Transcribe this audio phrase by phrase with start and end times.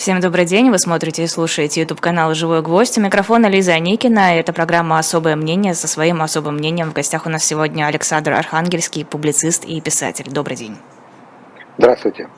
[0.00, 0.70] Всем добрый день.
[0.70, 2.96] Вы смотрите и слушаете YouTube канал «Живой гвоздь».
[2.96, 4.34] У микрофона Лиза Аникина.
[4.38, 5.74] Это программа «Особое мнение».
[5.74, 10.24] Со своим особым мнением в гостях у нас сегодня Александр Архангельский, публицист и писатель.
[10.30, 10.78] Добрый день.
[11.76, 12.30] Здравствуйте.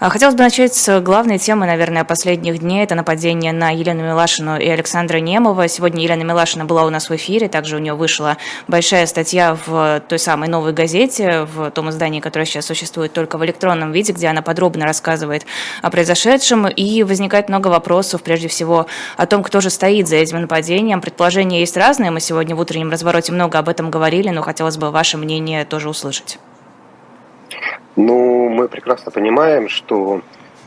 [0.00, 2.84] А, хотелось бы начать с главной темы, наверное, последних дней.
[2.84, 5.68] Это нападение на Елену Милашину и Александра Немова.
[5.68, 7.48] Сегодня Елена Милашина была у нас в эфире.
[7.48, 8.36] Также у нее вышла
[8.68, 13.44] большая статья в той самой новой газете, в том издании, которое сейчас существует только в
[13.44, 15.46] электронном виде, где она подробно рассказывает
[15.82, 16.68] о произошедшем.
[16.68, 18.86] И возникает много вопросов, прежде всего,
[19.16, 21.00] о том, кто же стоит за этим нападением.
[21.00, 22.10] Предположения есть разные.
[22.10, 25.88] Мы сегодня в утреннем развороте много об этом говорили, но хотелось бы ваше мнение тоже
[25.88, 26.38] услышать.
[27.96, 30.22] Ну, мы прекрасно понимаем, что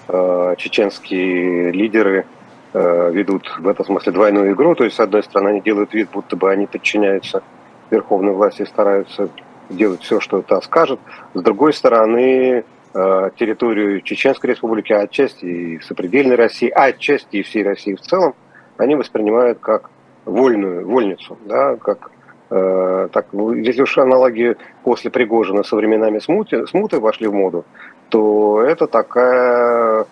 [0.08, 2.26] э, чеченские лидеры
[2.74, 4.76] э, ведут в этом смысле двойную игру.
[4.76, 7.44] То есть, с одной стороны, они делают вид, будто бы они подчиняются
[7.90, 9.30] верховной власти и стараются
[9.70, 11.00] делать все, что та скажет.
[11.34, 12.64] С другой стороны,
[12.94, 18.02] э, территорию Чеченской республики, а отчасти и сопредельной России, а отчасти и всей России в
[18.02, 18.36] целом,
[18.78, 19.90] они воспринимают как
[20.26, 22.12] вольную, вольницу, да, как
[22.50, 27.66] так, ну, если уж аналогии после Пригожина со временами смуты, смуты вошли в моду,
[28.10, 30.06] то это такая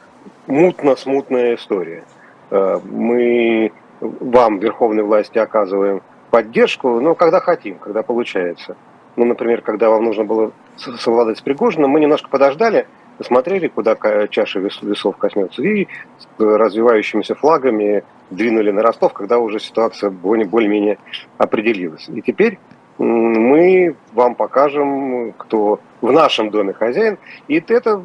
[0.48, 2.04] мутно-смутная история.
[2.52, 8.76] Э, мы вам, верховной власти, оказываем поддержку, но когда хотим, когда получается.
[9.16, 12.86] Ну, например, когда вам нужно было совладать с Пригожиным, мы немножко подождали,
[13.18, 13.96] посмотрели, куда
[14.30, 20.98] чаша весов коснется, и с развивающимися флагами двинули на Ростов, когда уже ситуация более-менее
[21.38, 22.08] определилась.
[22.10, 22.60] И теперь
[22.98, 27.18] мы вам покажем, кто в нашем доме хозяин.
[27.48, 28.02] И это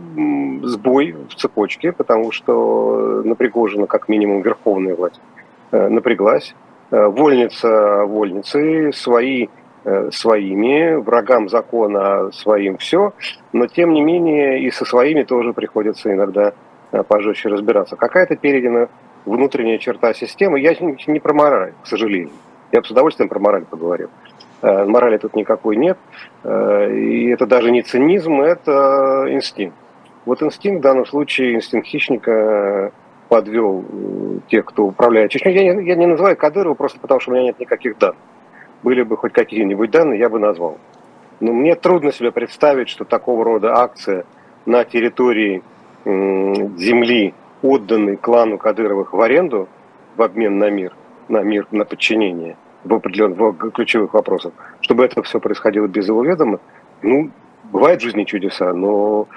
[0.63, 5.21] сбой в цепочке, потому что напрягожена как минимум верховная власть
[5.71, 6.55] э, напряглась.
[6.91, 9.49] Э, вольница вольницы, свои э,
[10.11, 13.15] своими, врагам закона своим все,
[13.53, 16.53] но тем не менее и со своими тоже приходится иногда
[17.09, 17.97] пожестче разбираться.
[17.97, 18.89] Какая-то передана
[19.25, 20.61] внутренняя черта системы.
[20.61, 20.75] Я
[21.07, 22.33] не про мораль, к сожалению.
[22.73, 24.11] Я бы с удовольствием про мораль поговорил.
[24.63, 25.99] Э, морали тут никакой нет.
[26.45, 29.77] Э, и это даже не цинизм, это инстинкт.
[30.27, 32.93] Вот инстинкт в данном случае, инстинкт хищника
[33.29, 35.55] подвел э, тех, кто управляет Чечней.
[35.55, 38.19] Я не, я не называю Кадырова просто потому, что у меня нет никаких данных.
[38.83, 40.79] Были бы хоть какие-нибудь данные, я бы назвал.
[41.41, 44.25] Но мне трудно себе представить, что такого рода акция
[44.67, 45.63] на территории
[46.05, 49.69] земли отданный клану Кадыровых в аренду
[50.17, 50.95] в обмен на мир,
[51.29, 56.25] на мир, на подчинение в определенных в ключевых вопросах, чтобы это все происходило без его
[56.25, 56.61] ведома,
[57.03, 57.31] ну,
[57.65, 59.29] бывают в жизни чудеса, но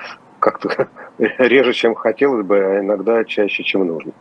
[0.43, 0.89] как-то
[1.37, 4.11] реже, чем хотелось бы, а иногда чаще, чем нужно.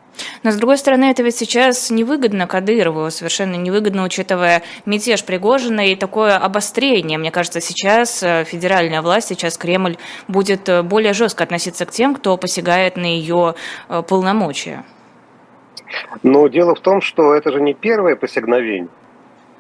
[0.45, 5.97] Но, с другой стороны, это ведь сейчас невыгодно Кадырову, совершенно невыгодно, учитывая мятеж Пригожина и
[5.97, 7.19] такое обострение.
[7.19, 9.97] Мне кажется, сейчас э, федеральная власть, сейчас Кремль
[10.29, 13.57] будет э, более жестко относиться к тем, кто посягает на ее
[13.89, 14.85] э, полномочия.
[16.23, 18.89] Но дело в том, что это же не первое посягновение.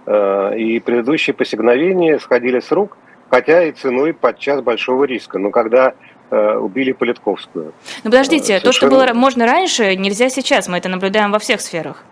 [0.06, 2.96] И предыдущие посягновения сходили с рук,
[3.30, 5.38] хотя и ценой подчас большого риска.
[5.38, 5.94] Но когда
[6.32, 7.72] убили Политковскую.
[8.04, 8.72] Ну подождите, Совершенно...
[8.72, 10.68] то, что было можно раньше, нельзя сейчас.
[10.68, 12.04] Мы это наблюдаем во всех сферах.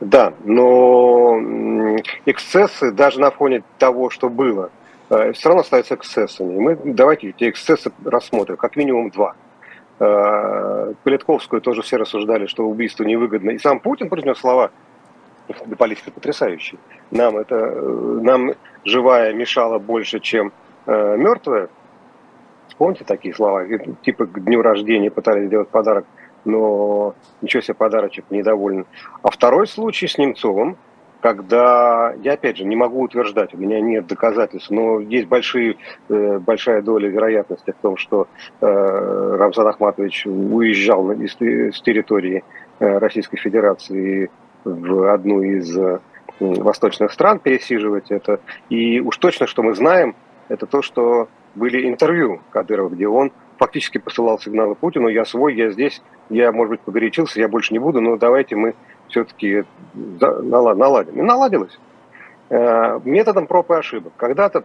[0.00, 1.38] Да, но
[2.26, 4.70] эксцессы даже на фоне того, что было,
[5.08, 6.58] э, все равно остаются эксцессами.
[6.58, 9.34] Мы давайте эти эксцессы рассмотрим, как минимум два.
[10.00, 13.50] Э, Политковскую тоже все рассуждали, что убийство невыгодно.
[13.50, 14.70] И сам Путин произнес слова,
[15.66, 16.78] для политики потрясающие.
[17.10, 18.52] Нам это, нам
[18.84, 20.52] живая мешала больше, чем
[20.86, 21.68] мертвая.
[22.78, 23.64] Помните такие слова?
[24.02, 26.06] Типа к дню рождения пытались сделать подарок,
[26.44, 28.86] но ничего себе подарочек, недоволен.
[29.22, 30.76] А второй случай с Немцовым,
[31.20, 35.76] когда, я опять же не могу утверждать, у меня нет доказательств, но есть большие,
[36.10, 38.28] э, большая доля вероятности в том, что
[38.60, 42.44] э, Рамзан Ахматович уезжал из, с территории
[42.78, 44.30] э, Российской Федерации
[44.64, 45.74] в одну из
[46.40, 48.40] восточных стран пересиживать это.
[48.68, 50.14] И уж точно, что мы знаем,
[50.48, 55.70] это то, что были интервью Кадырова, где он фактически посылал сигналы Путину, я свой, я
[55.70, 58.74] здесь, я, может быть, погорячился, я больше не буду, но давайте мы
[59.08, 59.64] все-таки
[59.94, 61.14] наладим.
[61.14, 61.78] И наладилось.
[62.50, 64.12] Э, методом проб и ошибок.
[64.16, 64.64] Когда-то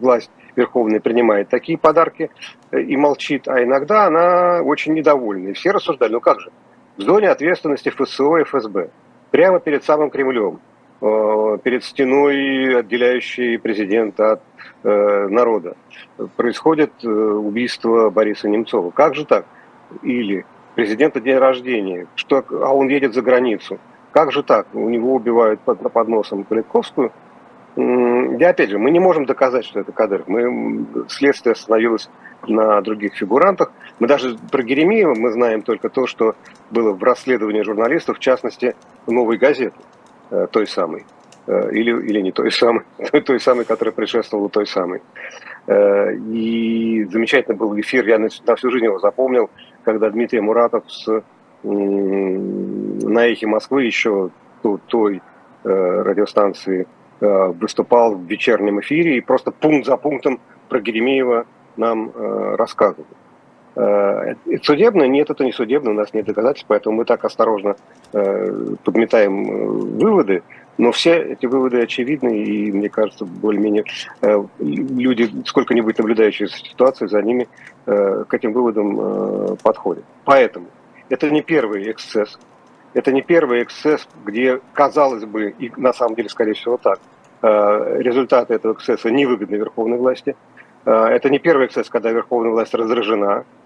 [0.00, 2.30] власть верховная принимает такие подарки
[2.70, 5.48] э, и молчит, а иногда она очень недовольна.
[5.48, 6.50] И все рассуждали, ну как же,
[6.96, 8.90] в зоне ответственности ФСО и ФСБ,
[9.30, 10.60] прямо перед самым Кремлем,
[10.98, 14.42] Э, перед стеной, отделяющей президента от
[14.86, 15.76] народа.
[16.36, 18.90] Происходит э, убийство Бориса Немцова.
[18.90, 19.46] Как же так?
[20.02, 20.44] Или
[20.74, 23.78] президента день рождения, что, а он едет за границу.
[24.12, 24.66] Как же так?
[24.74, 27.12] У него убивают под, под носом Политковскую.
[27.76, 30.28] Я опять же, мы не можем доказать, что это Кадыров.
[30.28, 32.08] Мы, следствие остановилось
[32.46, 33.72] на других фигурантах.
[33.98, 36.34] Мы даже про Геремеева мы знаем только то, что
[36.70, 38.74] было в расследовании журналистов, в частности,
[39.06, 39.76] «Новой газеты»,
[40.30, 41.04] э, той самой.
[41.46, 45.00] Э, или, или не той самой, той, той самой, которая предшествовала той самой.
[45.68, 49.48] Э, и замечательный был эфир, я на, всю жизнь его запомнил,
[49.84, 51.22] когда Дмитрий Муратов с,
[51.62, 54.30] на эхе Москвы еще
[54.88, 55.22] той
[55.62, 56.86] радиостанции
[57.20, 61.46] выступал в вечернем эфире и просто пункт за пунктом про Геремеева
[61.76, 62.12] нам
[62.56, 63.06] рассказывал.
[63.76, 65.02] Э, судебно?
[65.04, 67.76] Нет, это не судебно, у нас нет доказательств, поэтому мы так осторожно
[68.12, 69.66] э, подметаем э,
[70.02, 70.42] выводы,
[70.78, 73.84] но все эти выводы очевидны, и, мне кажется, более-менее
[74.58, 77.48] люди, сколько-нибудь наблюдающие ситуацию, за ними
[77.84, 80.04] к этим выводам подходят.
[80.24, 80.66] Поэтому
[81.08, 82.38] это не первый эксцесс,
[82.94, 86.98] это не первый эксцесс, где, казалось бы, и на самом деле, скорее всего, так,
[87.42, 90.36] результаты этого эксцесса невыгодны верховной власти.
[90.84, 93.65] Это не первый эксцесс, когда верховная власть раздражена, Э,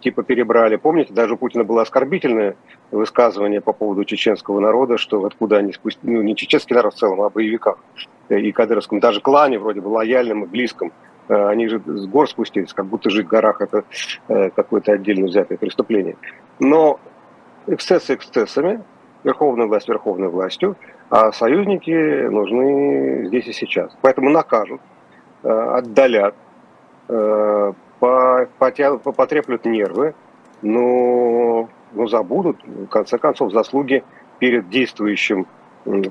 [0.00, 0.76] типа перебрали.
[0.76, 2.56] Помните, даже у Путина было оскорбительное
[2.90, 7.20] высказывание по поводу чеченского народа, что откуда они спустили, ну не чеченский народ в целом,
[7.22, 7.78] а боевиках
[8.28, 10.92] э, и кадыровском, даже клане вроде бы лояльным и близком.
[11.28, 13.84] Э, они же с гор спустились, как будто жить в горах это
[14.28, 16.16] какое-то отдельно взятое преступление.
[16.60, 17.00] Но
[17.66, 18.82] эксцессы эксцессами,
[19.24, 20.76] верховная власть верховной властью,
[21.10, 23.96] а союзники нужны здесь и сейчас.
[24.02, 24.80] Поэтому накажут,
[25.42, 26.34] отдалят,
[29.16, 30.14] потреплют нервы,
[30.62, 34.02] но, но забудут, в конце концов, заслуги
[34.38, 35.46] перед действующим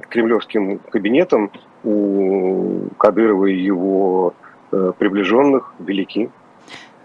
[0.10, 1.52] кремлевским кабинетом
[1.84, 4.34] у Кадырова и его
[4.72, 6.30] э, приближенных велики.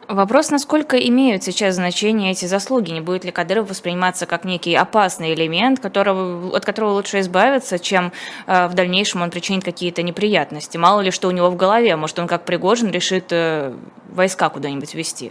[0.08, 2.92] Вопрос, насколько имеют сейчас значение эти заслуги?
[2.92, 8.12] Не будет ли Кадыров восприниматься как некий опасный элемент, которого, от которого лучше избавиться, чем
[8.46, 10.78] э, в дальнейшем он причинит какие-то неприятности?
[10.78, 13.74] Мало ли что у него в голове, может он как Пригожин решит э,
[14.08, 15.30] войска куда-нибудь вести?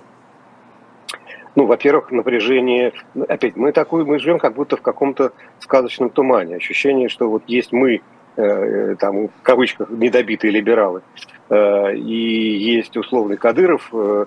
[1.56, 2.94] Ну, во-первых, напряжение.
[3.28, 6.58] Опять, мы такую, мы живем как будто в каком-то сказочном тумане.
[6.58, 8.02] Ощущение, что вот есть мы,
[8.36, 14.26] э, там, в кавычках, недобитые либералы, Э, и есть условный Кадыров, э,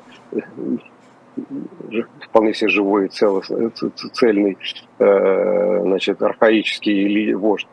[2.22, 4.56] вполне себе живой, цельный,
[4.98, 7.68] э, значит, архаический вождь.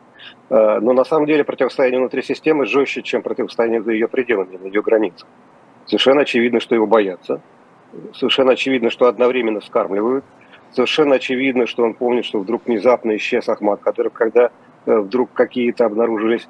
[0.50, 4.82] Но на самом деле противостояние внутри системы жестче, чем противостояние за ее пределами, на ее
[4.82, 5.28] границах.
[5.86, 7.40] Совершенно очевидно, что его боятся.
[8.14, 10.24] Совершенно очевидно, что одновременно скармливают.
[10.72, 14.50] Совершенно очевидно, что он помнит, что вдруг внезапно исчез Ахмад Кадыров, когда
[14.86, 16.48] вдруг какие-то обнаружились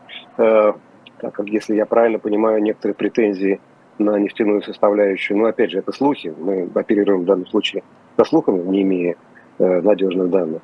[1.21, 3.61] так как, если я правильно понимаю, некоторые претензии
[3.99, 7.83] на нефтяную составляющую, но опять же, это слухи, мы оперируем в данном случае
[8.17, 9.17] со слухами, не имея
[9.59, 10.63] э, надежных данных.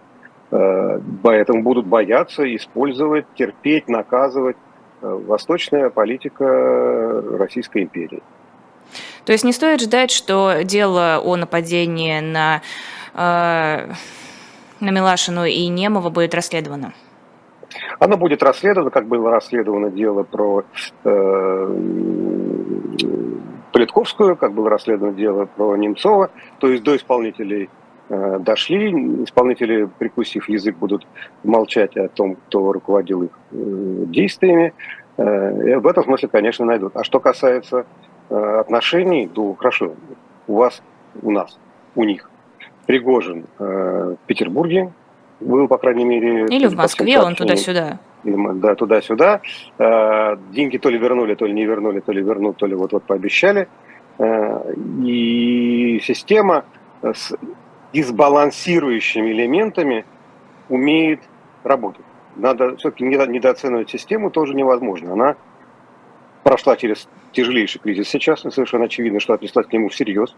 [0.51, 4.57] Э, поэтому будут бояться использовать, терпеть, наказывать
[5.03, 8.23] э, восточная политика Российской империи.
[9.25, 12.63] То есть не стоит ждать, что дело о нападении на,
[13.15, 13.93] э,
[14.81, 16.93] на Милашину и Немова будет расследовано?
[17.99, 20.65] Оно будет расследовано, как было расследовано дело про
[21.05, 21.75] э,
[23.73, 26.31] Политковскую, как было расследовано дело про Немцова.
[26.61, 27.69] То есть до исполнителей
[28.09, 28.93] э, дошли,
[29.25, 31.07] исполнители, прикусив язык, будут
[31.43, 33.57] молчать о том, кто руководил их э,
[34.07, 34.73] действиями.
[35.17, 36.97] Э, и в этом смысле, конечно, найдут.
[36.97, 37.87] А что касается
[38.31, 39.95] отношений, то хорошо,
[40.49, 40.83] у вас,
[41.21, 41.59] у нас,
[41.95, 42.31] у них
[42.87, 44.93] Пригожин в Петербурге,
[45.45, 46.47] был, по крайней мере...
[46.47, 47.99] Или в Москве, он туда-сюда.
[48.25, 49.41] Да, туда-сюда.
[49.79, 53.05] Э, деньги то ли вернули, то ли не вернули, то ли вернут, то ли вот-вот
[53.05, 53.69] пообещали.
[54.19, 54.73] Э,
[55.05, 56.65] и система
[57.03, 57.35] с
[57.93, 60.07] дисбалансирующими элементами
[60.69, 61.21] умеет
[61.63, 62.05] работать.
[62.37, 65.13] Надо все-таки недооценивать систему тоже невозможно.
[65.13, 65.37] Она
[66.43, 70.35] прошла через тяжелейший кризис сейчас, и совершенно очевидно, что отнеслась к нему всерьез.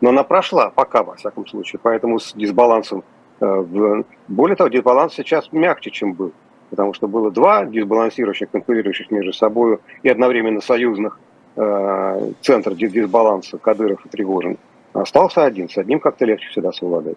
[0.00, 1.80] Но она прошла, пока, во всяком случае.
[1.82, 3.04] Поэтому с дисбалансом
[3.40, 6.32] более того, дисбаланс сейчас мягче, чем был,
[6.70, 11.18] потому что было два дисбалансирующих, конкурирующих между собой и одновременно союзных
[11.56, 14.56] э, центра дисбаланса Кадыров и Тригожин.
[14.92, 17.16] Остался один, с одним как-то легче всегда совладать.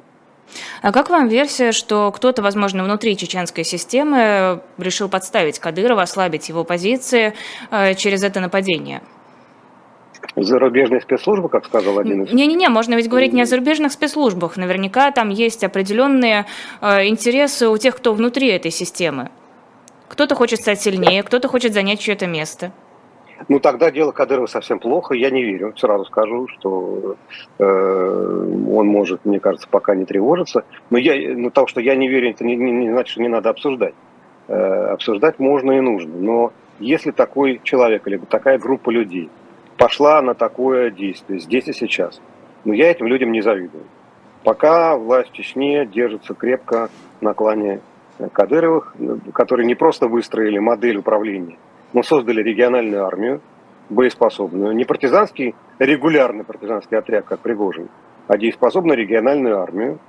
[0.81, 6.63] А как вам версия, что кто-то, возможно, внутри чеченской системы решил подставить Кадырова, ослабить его
[6.63, 7.33] позиции
[7.71, 9.01] э, через это нападение?
[10.36, 12.33] Зарубежные спецслужбы, как сказал один из...
[12.33, 14.57] Не-не-не, можно ведь говорить не о зарубежных спецслужбах.
[14.57, 16.45] Наверняка там есть определенные
[16.81, 19.29] э, интересы у тех, кто внутри этой системы.
[20.07, 22.71] Кто-то хочет стать сильнее, кто-то хочет занять чье-то место.
[23.48, 25.13] Ну, тогда дело Кадырова совсем плохо.
[25.13, 25.74] Я не верю.
[25.77, 27.15] Сразу скажу, что
[27.57, 30.65] э, он может, мне кажется, пока не тревожиться.
[30.89, 33.29] Но я, ну, того, что я не верю, это не, не, не значит, что не
[33.29, 33.93] надо обсуждать.
[34.50, 36.13] Э, обсуждать можно и нужно.
[36.17, 39.29] Но если такой человек или такая группа людей
[39.79, 42.21] пошла на такое действие здесь и сейчас.
[42.65, 43.86] Но я этим людям не завидую.
[44.43, 46.89] Пока власть в Чечне держится крепко
[47.21, 47.79] на клане
[48.33, 48.93] Кадыровых,
[49.33, 51.57] которые не просто выстроили модель управления,
[51.93, 53.41] но создали региональную армию,
[53.89, 57.88] боеспособную, не партизанский, регулярный партизанский отряд, как Пригожин,
[58.27, 60.00] а дееспособную региональную армию.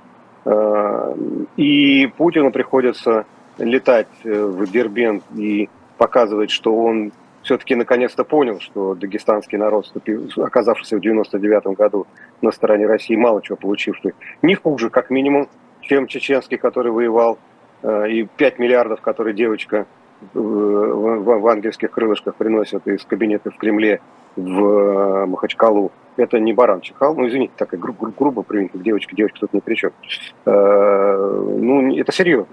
[0.43, 1.15] Э,
[1.55, 3.25] и Путину приходится
[3.57, 7.13] летать э, в Дербент и показывать, что он
[7.43, 9.91] все-таки наконец-то понял, что дагестанский народ,
[10.37, 12.07] оказавшийся в 99 году
[12.41, 15.49] на стороне России, мало чего получивший, не хуже, как минимум,
[15.81, 17.39] чем чеченский, который воевал,
[17.83, 19.87] э, и 5 миллиардов, которые девочка
[20.21, 24.01] э, в ангельских крылышках приносит из кабинета в Кремле
[24.35, 25.91] в э, Махачкалу.
[26.17, 29.59] Это не баран чихал, ну извините, так гру- гру- грубо принято, девочка, девочка тут ни
[29.59, 29.91] при чем.
[30.45, 32.47] Ну, это серьезно.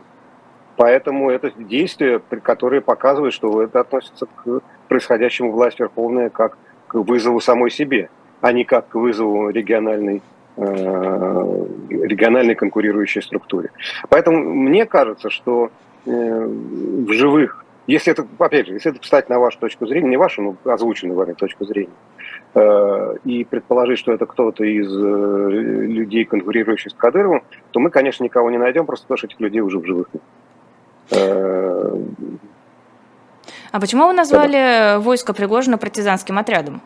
[0.79, 6.57] Поэтому это действия, которые показывают, что это относится к происходящему власть Верховная как
[6.87, 10.23] к вызову самой себе, а не как к вызову региональной
[10.57, 10.63] э,
[11.91, 13.73] региональной конкурирующей структуре.
[14.09, 15.73] Поэтому мне кажется, что
[16.07, 20.17] э, в живых, если это, опять же, если это встать на вашу точку зрения, не
[20.17, 21.91] вашу, но озвученную вами точку зрения,
[22.55, 27.43] э, и предположить, что это кто-то из людей, конкурирующих с Кадыровым,
[27.73, 30.23] то мы, конечно, никого не найдем, просто потому что этих людей уже в живых нет.
[33.71, 34.99] А почему вы назвали да.
[35.01, 36.81] войско Пригожина партизанским отрядом?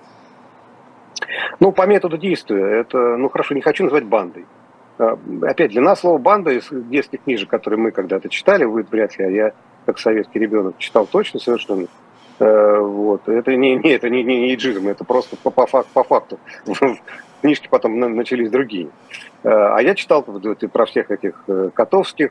[1.61, 2.81] Ну, по методу действия.
[2.81, 4.47] Это, ну, хорошо, не хочу называть бандой.
[4.99, 9.19] А, опять, для нас слово «банда» из детских книжек, которые мы когда-то читали, вы вряд
[9.19, 9.53] ли, а я,
[9.87, 11.87] как советский ребенок, читал точно совершенно.
[12.39, 13.29] Э, вот.
[13.29, 16.39] Это не, не, это не, не, не иджизм, это просто по, по, по факту
[17.41, 18.89] книжки потом начались другие.
[19.43, 22.31] Э, а я читал про всех этих э, Котовских.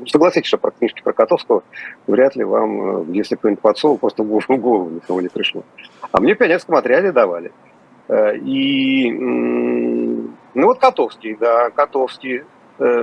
[0.00, 1.62] Э, ну, согласитесь, что про книжки про Котовского
[2.06, 5.62] вряд ли вам, если кто-нибудь подсовывал, просто в голову никого не пришло.
[6.12, 7.52] А мне в пионерском отряде давали.
[8.42, 12.42] И, ну вот Котовский, да, Котовский,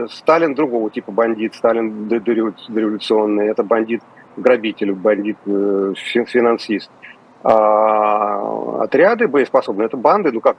[0.10, 6.92] Сталин другого типа бандит, Сталин дореволюционный, это бандит-грабитель, бандит-финансист.
[7.44, 10.58] А отряды боеспособные, это банды, ну как,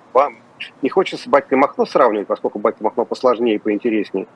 [0.81, 4.27] не хочется батькой Махно сравнивать, поскольку батька Махно посложнее и поинтереснее.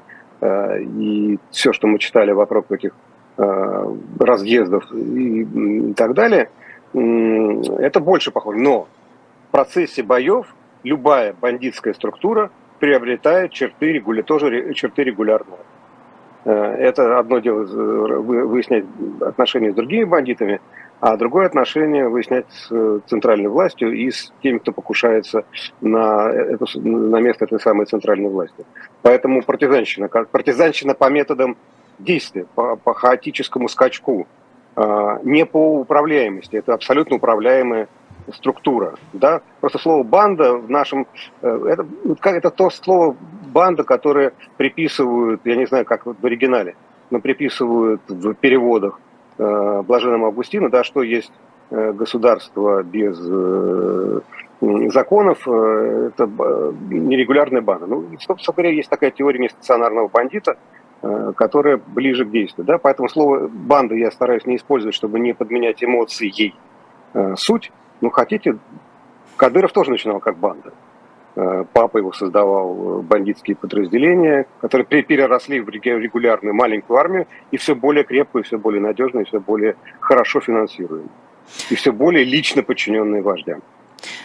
[0.43, 2.91] Э, и все, что мы читали вокруг этих
[3.39, 6.51] э, разъездов и так далее,
[6.93, 8.59] это больше похоже.
[8.59, 8.89] Но
[9.49, 15.61] в процессе боев любая бандитская структура приобретает черты, тоже черты регулярного.
[16.45, 18.85] Э, это одно дело выяснять
[19.21, 20.61] отношения с другими бандитами,
[21.03, 25.45] а другое отношение выяснять с э, центральной властью и с теми, кто покушается
[25.81, 28.65] на, эту, на место этой самой центральной власти.
[29.03, 31.57] Поэтому партизанщина, партизанщина по методам
[31.99, 34.29] действия, по, по хаотическому скачку,
[34.77, 37.89] а, не по управляемости, это абсолютно управляемая
[38.33, 38.95] структура.
[39.13, 39.41] Да?
[39.61, 41.09] Просто слово «банда» в нашем...
[41.41, 43.17] Э, это, это то слово
[43.53, 46.77] «банда», которое приписывают, я не знаю, как в оригинале,
[47.11, 49.12] но приписывают в переводах э,
[49.83, 51.33] Блаженному Августину, да, что есть
[51.71, 54.21] э, государство без э,
[54.91, 56.27] законов, э, это
[56.91, 57.87] нерегулярная банда.
[57.87, 60.57] Ну, собственно говоря, есть такая теория нестационарного бандита,
[61.37, 62.65] которая ближе к действию.
[62.65, 62.79] Да?
[62.79, 66.55] Поэтому слово «банда» я стараюсь не использовать, чтобы не подменять эмоции ей
[67.35, 67.73] суть.
[68.01, 68.59] Ну, хотите,
[69.37, 70.73] Кадыров тоже начинал как банда.
[71.35, 78.45] Папа его создавал бандитские подразделения, которые переросли в регулярную маленькую армию и все более крепкую,
[78.45, 81.09] все более надежную, все более хорошо финансируемую.
[81.71, 83.63] И все более лично подчиненные вождям.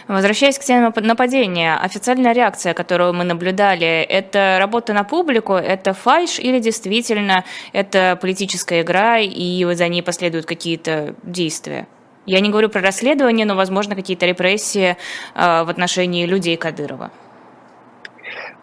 [0.06, 6.38] Возвращаясь к теме нападения, официальная реакция, которую мы наблюдали, это работа на публику, это фальш
[6.38, 11.86] или действительно это политическая игра и за ней последуют какие-то действия?
[12.28, 14.94] Я не говорю про расследование, но, возможно, какие-то репрессии э,
[15.34, 17.10] в отношении людей Кадырова.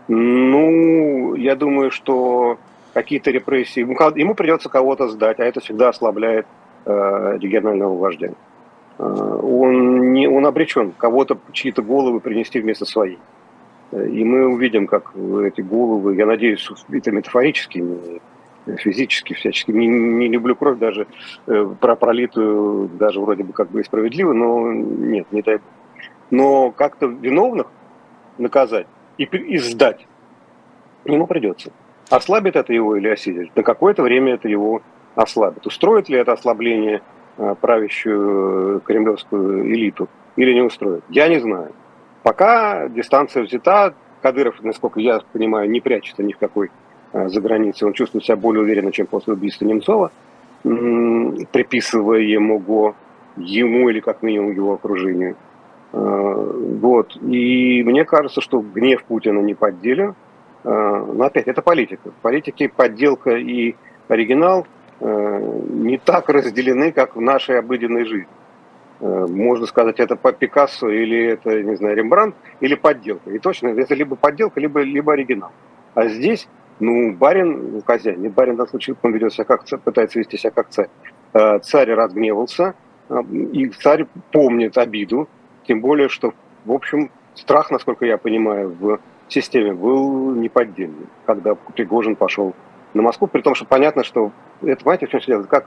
[0.07, 2.59] Ну, я думаю, что
[2.93, 3.79] какие-то репрессии...
[3.79, 6.45] Ему придется кого-то сдать, а это всегда ослабляет
[6.85, 8.29] э, регионального вождя.
[8.99, 13.17] Э, он, не, он обречен кого-то, чьи-то головы принести вместо своей.
[13.91, 17.83] И мы увидим, как эти головы, я надеюсь, это метафорически,
[18.79, 19.71] физически, всячески.
[19.71, 21.07] Не, не люблю кровь даже
[21.47, 25.59] э, про пролитую, даже вроде бы как бы и справедливо, но нет, не дай
[26.31, 27.67] Но как-то виновных
[28.37, 30.07] наказать и, и сдать
[31.05, 31.71] ему придется.
[32.09, 33.55] Ослабит это его или осилит?
[33.55, 34.81] На какое-то время это его
[35.15, 35.65] ослабит.
[35.65, 37.01] Устроит ли это ослабление
[37.37, 41.03] э, правящую кремлевскую элиту или не устроит?
[41.09, 41.71] Я не знаю.
[42.23, 46.84] Пока дистанция взята, Кадыров, насколько я понимаю, не прячется ни в какой Э,
[47.15, 50.11] за границей, он чувствует себя более уверенно, чем после убийства Немцова,
[50.63, 52.93] приписывая ему,
[53.37, 55.35] ему или как минимум его окружению.
[55.91, 57.15] Вот.
[57.21, 60.13] И мне кажется, что гнев Путина не подделен.
[60.65, 62.09] Но опять, это политика.
[62.09, 63.75] В политике подделка и
[64.09, 64.67] оригинал
[64.99, 68.27] не так разделены, как в нашей обыденной жизни.
[68.99, 73.29] Можно сказать, это по Пикассо или это, не знаю, Рембрандт, или подделка.
[73.29, 75.51] И точно, это либо подделка, либо, либо оригинал.
[75.93, 76.47] А здесь
[76.79, 80.37] ну, барин, хозяин, не барин в данном случае, он ведет себя как царь, пытается вести
[80.37, 80.89] себя как царь.
[81.33, 82.75] Э, царь разгневался,
[83.09, 83.21] э,
[83.53, 85.29] и царь помнит обиду,
[85.67, 86.33] тем более, что,
[86.65, 92.53] в общем, страх, насколько я понимаю, в системе был неподдельный, когда Пригожин пошел
[92.93, 95.65] на Москву, при том, что понятно, что это, понимаете, в чем все как,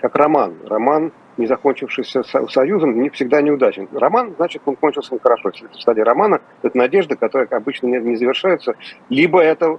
[0.00, 0.54] как роман.
[0.64, 3.88] Роман, не закончившийся союзом, не всегда неудачен.
[3.92, 5.50] Роман, значит, он кончился хорошо.
[5.50, 8.74] Если это стадия романа, это надежда, которая обычно не, не завершается.
[9.08, 9.78] Либо это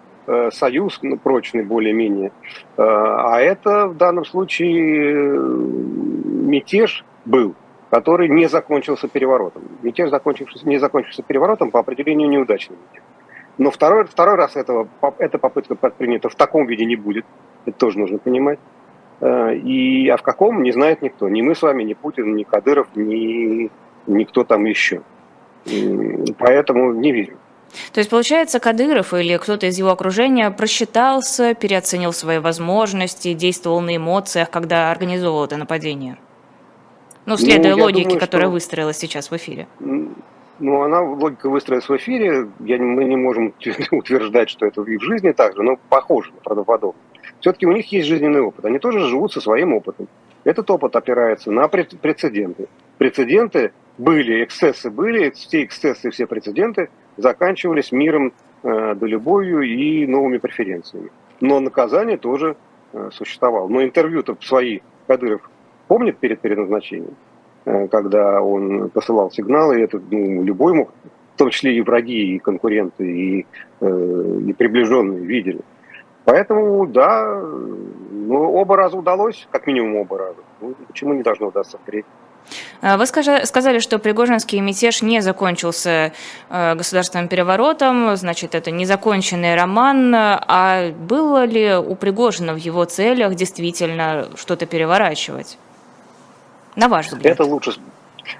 [0.52, 2.32] союз ну, прочный более-менее.
[2.78, 7.56] Э, а это в данном случае э, мятеж был,
[7.90, 9.64] который не закончился переворотом.
[9.82, 13.04] Мятеж, закончившийся, не закончился переворотом, по определению неудачный мятеж.
[13.58, 17.26] Но второй, второй раз этого, эта попытка предпринята в таком виде не будет.
[17.66, 18.60] Это тоже нужно понимать.
[19.20, 21.28] И, а в каком, не знает никто.
[21.28, 23.72] Ни мы с вами, ни Путин, ни Кадыров, ни
[24.08, 25.02] никто там еще.
[26.38, 27.38] Поэтому не верю.
[27.94, 33.96] То есть, получается, Кадыров или кто-то из его окружения просчитался, переоценил свои возможности, действовал на
[33.96, 36.18] эмоциях, когда организовывал это нападение?
[37.26, 38.54] Ну, следуя ну, логике, думаю, которая что...
[38.54, 39.68] выстроилась сейчас в эфире.
[40.60, 42.50] Ну, она, логика выстроилась в эфире.
[42.60, 43.54] Я, мы не можем
[43.92, 47.00] утверждать, что это и в жизни так же, но похоже, правдоподобно.
[47.40, 48.66] Все-таки у них есть жизненный опыт.
[48.66, 50.08] Они тоже живут со своим опытом.
[50.44, 52.68] Этот опыт опирается на прецеденты.
[52.98, 60.38] Прецеденты были, эксцессы были, все эксцессы, все прецеденты заканчивались миром, э, да любовью и новыми
[60.38, 61.10] преференциями.
[61.42, 62.56] Но наказание тоже
[62.94, 63.68] э, существовало.
[63.68, 65.50] Но интервью-то свои Кадыров
[65.88, 67.16] помнит перед переназначением,
[67.66, 70.94] э, когда он посылал сигналы, и это ну, любой мог,
[71.36, 73.46] в том числе и враги, и конкуренты, и,
[73.80, 75.62] и приближенные видели.
[76.26, 77.40] Поэтому, да,
[78.12, 80.40] ну, оба раза удалось, как минимум оба раза.
[80.62, 82.06] Ну, почему не должно удастся впредь?
[82.82, 86.14] А, вы сказали, что Пригожинский мятеж не закончился
[86.50, 90.14] э, государственным переворотом, значит, это незаконченный роман.
[90.16, 95.58] А было ли у Пригожина в его целях действительно что-то переворачивать?
[96.76, 97.26] На ваш взгляд.
[97.26, 97.74] Это лучше,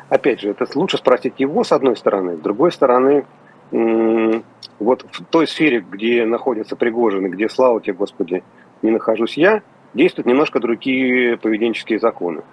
[0.10, 3.26] опять же, это лучше спросить его с одной стороны, с другой стороны,
[3.72, 8.44] вот в той сфере, где находится Пригожин, и где, слава тебе, Господи,
[8.82, 9.62] не нахожусь я,
[9.94, 12.44] действуют немножко другие поведенческие законы.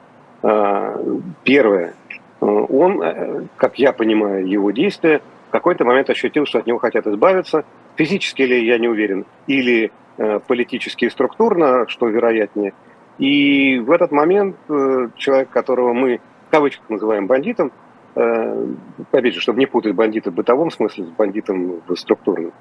[0.44, 1.00] А,
[1.42, 1.94] первое.
[2.40, 7.06] Он, э, как я понимаю его действия, в какой-то момент ощутил, что от него хотят
[7.06, 7.64] избавиться.
[7.96, 12.74] Физически ли, я не уверен, или э, политически и структурно, что вероятнее.
[13.16, 17.72] И в этот момент э, человек, которого мы в кавычках называем бандитом,
[18.14, 22.52] опять же, чтобы не путать бандита в бытовом смысле с бандитом в структурном,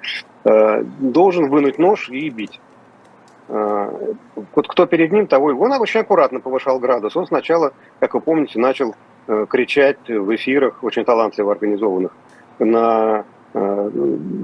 [0.43, 2.59] должен вынуть нож и бить.
[3.47, 5.53] Вот кто перед ним, того и...
[5.53, 7.15] Он очень аккуратно повышал градус.
[7.15, 8.95] Он сначала, как вы помните, начал
[9.27, 12.11] э, кричать в эфирах, очень талантливо организованных,
[12.59, 13.89] на э,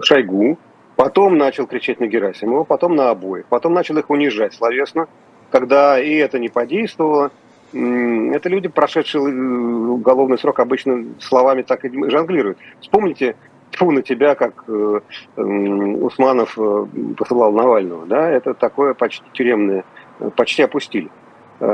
[0.03, 0.57] Шойгу,
[0.95, 5.07] потом начал кричать на Герасимова, потом на обоих, потом начал их унижать словесно,
[5.49, 7.31] когда и это не подействовало.
[7.71, 12.57] Это люди, прошедшие э, уголовный срок, обычно словами так и жонглируют.
[12.81, 13.35] Вспомните
[13.71, 14.99] тьфу на тебя, как э,
[15.37, 16.85] Усманов э,
[17.17, 18.05] посылал Навального.
[18.05, 18.29] Да?
[18.29, 19.83] Это такое почти тюремное,
[20.19, 21.09] э, почти опустили.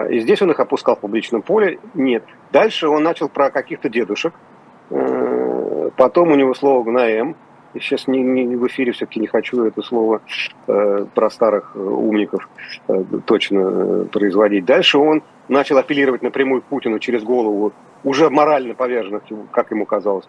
[0.10, 1.78] И здесь он их опускал в публичном поле.
[1.94, 2.24] Нет.
[2.52, 4.34] Дальше он начал про каких-то дедушек.
[4.90, 7.36] Потом у него слово на «М».
[7.76, 10.22] Сейчас не, не в эфире все-таки не хочу это слово
[10.66, 12.50] про старых умников
[13.26, 14.66] точно производить.
[14.66, 17.72] Дальше он начал апеллировать напрямую к Путину через голову
[18.04, 20.28] уже морально поверженных, как ему казалось,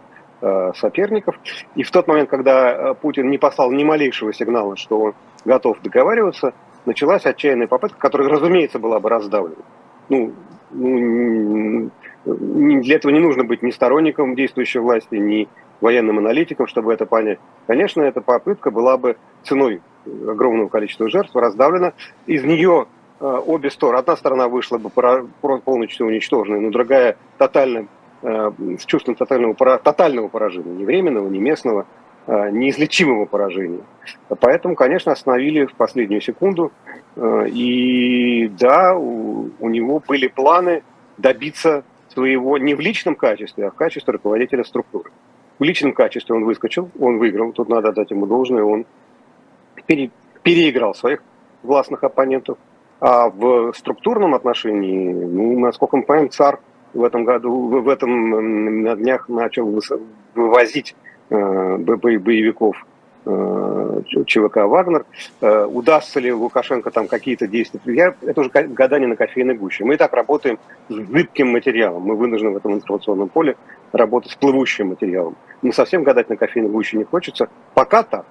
[0.75, 1.37] соперников.
[1.75, 5.81] И в тот момент, когда э, Путин не послал ни малейшего сигнала, что он готов
[5.83, 6.53] договариваться,
[6.85, 9.63] началась отчаянная попытка, которая, разумеется, была бы раздавлена.
[10.09, 10.33] Ну,
[10.71, 11.91] ну,
[12.25, 15.49] для этого не нужно быть ни сторонником действующей власти, ни
[15.81, 17.39] военным аналитиком, чтобы это понять.
[17.67, 21.93] Конечно, эта попытка была бы ценой огромного количества жертв раздавлена.
[22.27, 22.87] Из нее
[23.21, 24.01] э, обе стороны.
[24.01, 24.91] Одна сторона вышла бы
[25.65, 31.87] полностью уничтоженной, но другая тотально Э, с чувством тотального, тотального поражения, не временного, не местного,
[32.27, 33.83] а неизлечимого поражения.
[34.41, 36.73] Поэтому, конечно, остановили в последнюю секунду.
[37.15, 40.83] Э, и да, у, у него были планы
[41.19, 45.11] добиться своего не в личном качестве, а в качестве руководителя структуры.
[45.61, 48.87] В личном качестве он выскочил, он выиграл, тут надо дать ему должное, он
[49.87, 50.11] пере,
[50.43, 51.23] переиграл своих
[51.63, 52.59] властных оппонентов.
[52.99, 56.57] А в структурном отношении, ну, насколько мы понимаем, царь
[56.97, 59.81] в этом году, в этом на днях начал
[60.35, 60.97] вывозить
[61.31, 62.87] боевиков
[63.25, 65.05] ЧВК «Вагнер».
[65.41, 67.81] Удастся ли Лукашенко там какие-то действия?
[67.87, 69.85] Я, это уже гадание на кофейной гуще.
[69.85, 72.03] Мы и так работаем с гибким материалом.
[72.03, 73.57] Мы вынуждены в этом информационном поле
[73.93, 75.35] работать с плывущим материалом.
[75.63, 77.49] Но совсем гадать на кофейной гуще не хочется.
[77.75, 78.27] Пока так.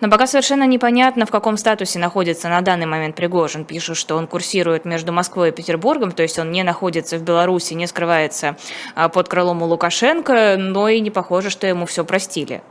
[0.00, 3.64] Но пока совершенно непонятно, в каком статусе находится на данный момент Пригожин.
[3.64, 7.74] Пишут, что он курсирует между Москвой и Петербургом, то есть он не находится в Беларуси,
[7.74, 8.56] не скрывается
[8.94, 12.62] а, под крылом у Лукашенко, но и не похоже, что ему все простили.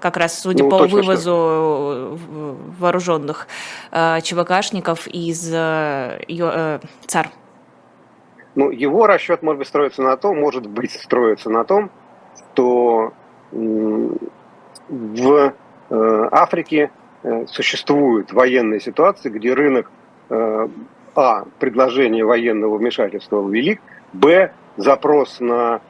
[0.00, 2.18] Как раз, судя ну, по вывозу что...
[2.80, 3.46] вооруженных
[3.92, 7.30] э, ЧВКшников из э, э, ЦАР.
[8.56, 11.90] Ну, его расчет может быть строится на том, может быть строится на том,
[12.52, 13.12] что
[13.52, 15.52] в
[15.92, 16.90] Э, Африке
[17.22, 19.90] э, существуют военные ситуации, где рынок
[20.30, 20.68] э,
[21.14, 21.44] а.
[21.58, 23.82] предложение военного вмешательства велик,
[24.14, 24.52] б.
[24.78, 25.80] запрос на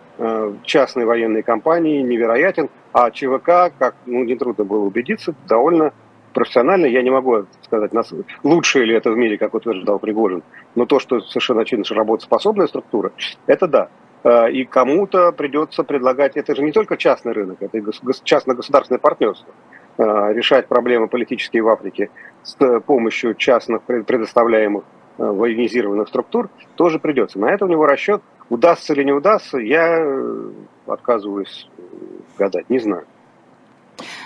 [0.65, 5.93] частные военные компании невероятен, а ЧВК, как ну, нетрудно было убедиться, довольно
[6.35, 6.87] профессионально.
[6.87, 8.13] Я не могу сказать, нас,
[8.43, 10.43] лучше ли это в мире, как утверждал Пригожин,
[10.75, 13.13] но то, что совершенно очевидно, что работоспособная структура,
[13.47, 14.49] это да.
[14.51, 17.81] И кому-то придется предлагать, это же не только частный рынок, это
[18.23, 19.53] частно-государственное партнерство.
[19.99, 22.09] Э, решать проблемы политические в Африке
[22.43, 24.85] с помощью частных предоставляемых
[25.19, 27.39] э, военизированных структур, тоже придется.
[27.39, 28.23] На это у него расчет.
[28.49, 30.51] Удастся или не удастся, я э,
[30.87, 31.69] отказываюсь
[32.39, 33.05] гадать, не знаю.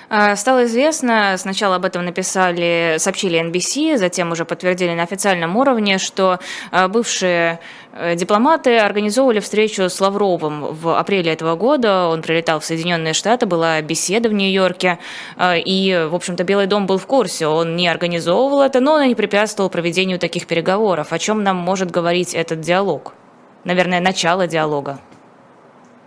[0.09, 5.98] А, стало известно, сначала об этом написали, сообщили NBC, затем уже подтвердили на официальном уровне,
[5.98, 6.38] что
[6.70, 7.59] а, бывшие
[7.92, 12.07] э, дипломаты организовывали встречу с Лавровым в апреле этого года.
[12.07, 15.00] Он прилетал в Соединенные Штаты, была беседа в Нью-Йорке,
[15.37, 17.48] а, и, в общем-то, Белый дом был в курсе.
[17.48, 21.12] Он не организовывал это, но он не препятствовал проведению таких переговоров.
[21.12, 23.14] О чем нам может говорить этот диалог?
[23.64, 25.00] Наверное, начало диалога.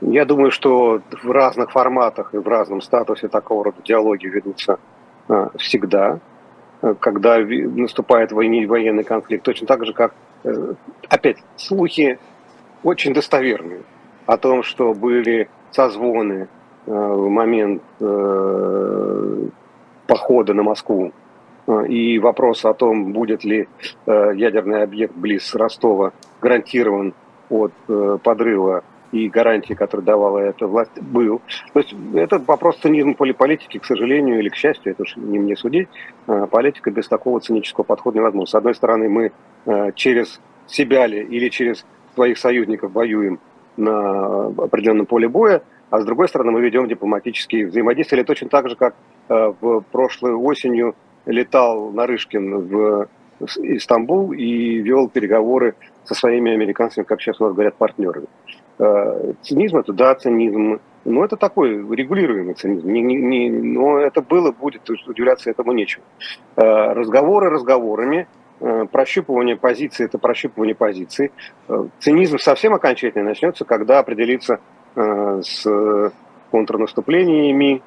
[0.02, 4.80] Я думаю, что в разных форматах и в разном статусе такого рода диалоги ведутся
[5.28, 6.20] а, всегда,
[6.82, 9.44] э, когда наступает военный конфликт.
[9.44, 10.14] Точно так же, как,
[10.46, 10.74] э,
[11.10, 12.18] опять, слухи
[12.84, 13.82] очень достоверные
[14.26, 16.48] о том, что были созвоны
[16.86, 17.84] э, в момент
[20.08, 21.12] похода на Москву
[21.88, 23.68] и вопрос о том, будет ли
[24.08, 27.14] ядерный объект близ Ростова гарантирован
[27.50, 27.74] от
[28.24, 31.42] подрыва и гарантии, которые давала эта власть, был.
[31.74, 35.56] То есть это вопрос цинизма политики, к сожалению или к счастью, это уж не мне
[35.56, 35.88] судить.
[36.28, 38.52] А, политика без такого цинического подхода невозможна.
[38.52, 39.32] С одной стороны, мы
[39.66, 43.40] а, через себя ли или через своих союзников воюем
[43.78, 48.76] на определенном поле боя, а с другой стороны мы ведем дипломатические взаимодействия, точно так же,
[48.76, 48.96] как
[49.28, 50.96] а, в прошлой осенью
[51.26, 53.08] летал Нарышкин в
[53.80, 58.28] Стамбул и вел переговоры со своими американцами, как сейчас у нас говорят, партнерами.
[58.80, 60.80] Э, цинизм это да, цинизм.
[61.06, 62.90] Но это такой регулируемый цинизм.
[62.90, 66.04] Не, не, не, но это было, будет, удивляться этому нечего.
[66.56, 68.28] Э, разговоры разговорами,
[68.60, 71.32] э, прощупывание позиции– это прощупывание позиции.
[72.00, 74.60] Цинизм совсем окончательно начнется, когда определится
[74.96, 76.12] с
[76.52, 77.84] контрнаступлениями,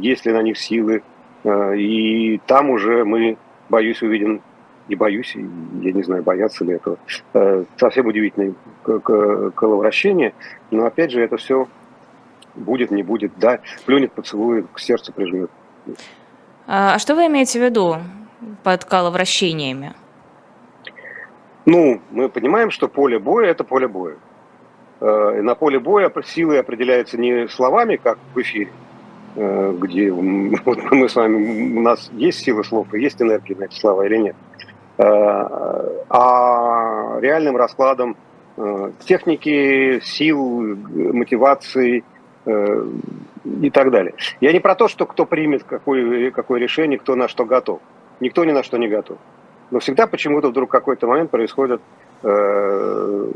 [0.00, 1.02] есть ли на них силы.
[1.46, 3.38] И там уже мы,
[3.70, 4.42] боюсь, увидим
[4.90, 5.34] не боюсь,
[5.80, 6.98] я не знаю, боятся ли этого.
[7.32, 8.52] Э, совсем удивительное
[8.84, 10.34] коловращение,
[10.70, 11.68] но опять же это все
[12.56, 15.50] будет, не будет, да, плюнет, поцелует, к сердцу прижмет.
[16.66, 17.98] А, а что вы имеете в виду
[18.64, 19.94] под коловращениями?
[21.66, 24.16] Ну, мы понимаем, что поле боя– это поле боя.
[25.00, 28.72] Э, на поле боя силы определяются не словами, как в эфире,
[29.36, 30.10] э, где
[30.64, 34.16] вот мы с вами, у нас есть сила слов, есть энергия на эти слова или
[34.16, 34.36] нет–
[35.02, 38.16] а реальным раскладом
[38.56, 40.76] э, техники, сил,
[41.12, 42.04] мотивации
[42.44, 42.84] э,
[43.62, 44.14] и так далее.
[44.40, 47.80] Я не про то, что кто примет какое, какое решение, кто на что готов.
[48.20, 49.18] Никто ни на что не готов.
[49.70, 51.80] Но всегда почему-то вдруг какой-то момент происходит
[52.22, 53.30] э,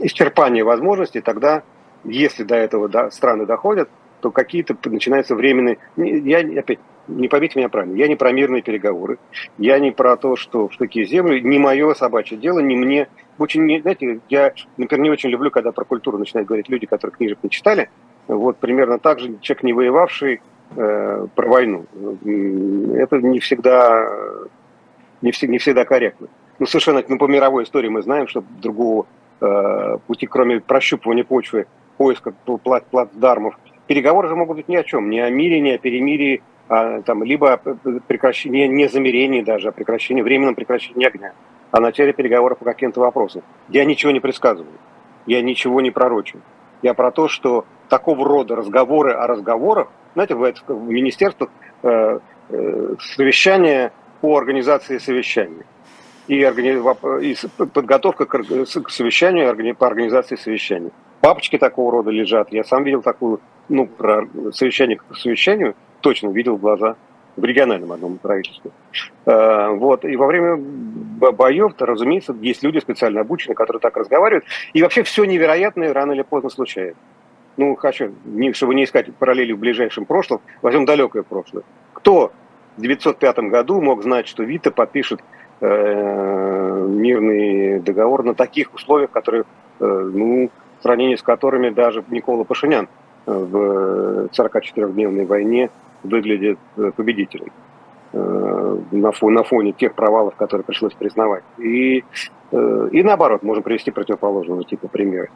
[0.00, 1.62] исчерпание возможностей, тогда,
[2.04, 3.88] если до этого да, страны доходят,
[4.24, 5.76] то какие-то начинаются временные...
[5.98, 9.18] Я опять не поймите меня правильно, я не про мирные переговоры,
[9.58, 13.08] я не про то, что в такие земли, не мое собачье дело, не мне.
[13.36, 17.14] Очень, не, знаете, я, например, не очень люблю, когда про культуру начинают говорить люди, которые
[17.14, 17.90] книжек не читали.
[18.28, 20.40] Вот примерно так же человек, не воевавший,
[20.74, 21.84] э, про войну.
[22.96, 24.08] Это не всегда,
[25.20, 26.28] не, всегда, не всегда корректно.
[26.58, 29.04] Ну, совершенно, ну, по мировой истории мы знаем, что другого
[29.42, 31.66] э, пути, кроме прощупывания почвы,
[31.98, 32.32] поиска
[32.90, 37.02] плацдармов, переговоры же могут быть ни о чем, ни о мире, ни о перемирии, а,
[37.02, 37.56] там, либо
[38.06, 41.32] прекращение, не замерение даже, а прекращение, временном прекращении огня.
[41.70, 43.42] о начале переговоров по каким-то вопросам.
[43.68, 44.78] Я ничего не предсказываю,
[45.26, 46.38] я ничего не пророчу.
[46.82, 51.50] Я про то, что такого рода разговоры о разговорах, знаете, бывает в министерствах
[51.82, 52.20] э,
[52.50, 55.64] э, совещания по организации совещания
[56.26, 57.36] и, и
[57.72, 60.90] подготовка к совещанию по организации совещания.
[61.20, 62.52] Папочки такого рода лежат.
[62.52, 66.96] Я сам видел такую, ну, про совещание к совещанию, точно видел в глаза
[67.36, 68.70] в региональном одном правительстве.
[69.26, 70.04] Э, вот.
[70.04, 74.44] И во время боев-то, разумеется, есть люди специально обученные, которые так разговаривают.
[74.72, 77.00] И вообще все невероятное рано или поздно случается.
[77.56, 78.12] Ну, хочу,
[78.52, 81.64] чтобы не искать параллели в ближайшем прошлом, возьмем далекое прошлое.
[81.92, 82.32] Кто
[82.76, 85.20] в 1905 году мог знать, что Вита подпишет
[85.64, 89.44] мирный договор на таких условиях, которые,
[89.80, 90.50] э, ну,
[90.80, 92.88] в сравнении с которыми даже Никола Пашинян
[93.26, 95.70] в 44-дневной войне
[96.02, 97.50] выглядит э, победителем
[98.12, 101.44] э, на фоне, на фоне тех провалов, которые пришлось признавать.
[101.58, 102.04] И,
[102.52, 105.30] э, и наоборот, можем привести противоположного типа примеры.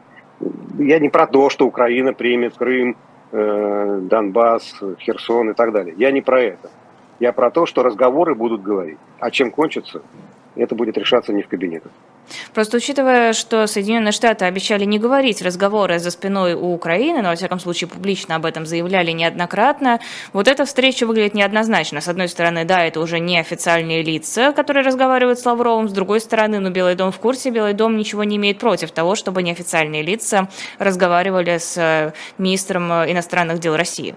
[0.77, 2.95] Я не про то, что Украина примет Крым,
[3.31, 5.93] Донбасс, Херсон и так далее.
[5.97, 6.69] Я не про это.
[7.19, 8.97] Я про то, что разговоры будут говорить.
[9.19, 10.01] А чем кончится,
[10.55, 11.91] это будет решаться не в кабинетах.
[12.53, 17.35] Просто учитывая, что Соединенные Штаты обещали не говорить разговоры за спиной у Украины, но, во
[17.35, 19.99] всяком случае, публично об этом заявляли неоднократно,
[20.33, 22.01] вот эта встреча выглядит неоднозначно.
[22.01, 26.19] С одной стороны, да, это уже не официальные лица, которые разговаривают с Лавровым, с другой
[26.19, 30.03] стороны, ну, Белый дом в курсе, Белый дом ничего не имеет против того, чтобы неофициальные
[30.03, 34.15] лица разговаривали с э, министром иностранных дел России.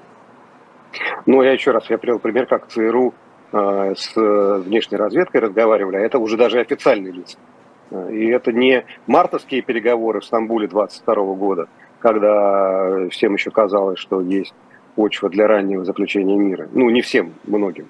[1.26, 3.14] Ну, я еще раз, я привел пример, как ЦРУ
[3.52, 7.38] э, с внешней разведкой разговаривали, а это уже даже официальные лица.
[8.10, 14.54] И это не мартовские переговоры в Стамбуле 22 года, когда всем еще казалось, что есть
[14.94, 16.68] почва для раннего заключения мира.
[16.72, 17.88] Ну, не всем, многим.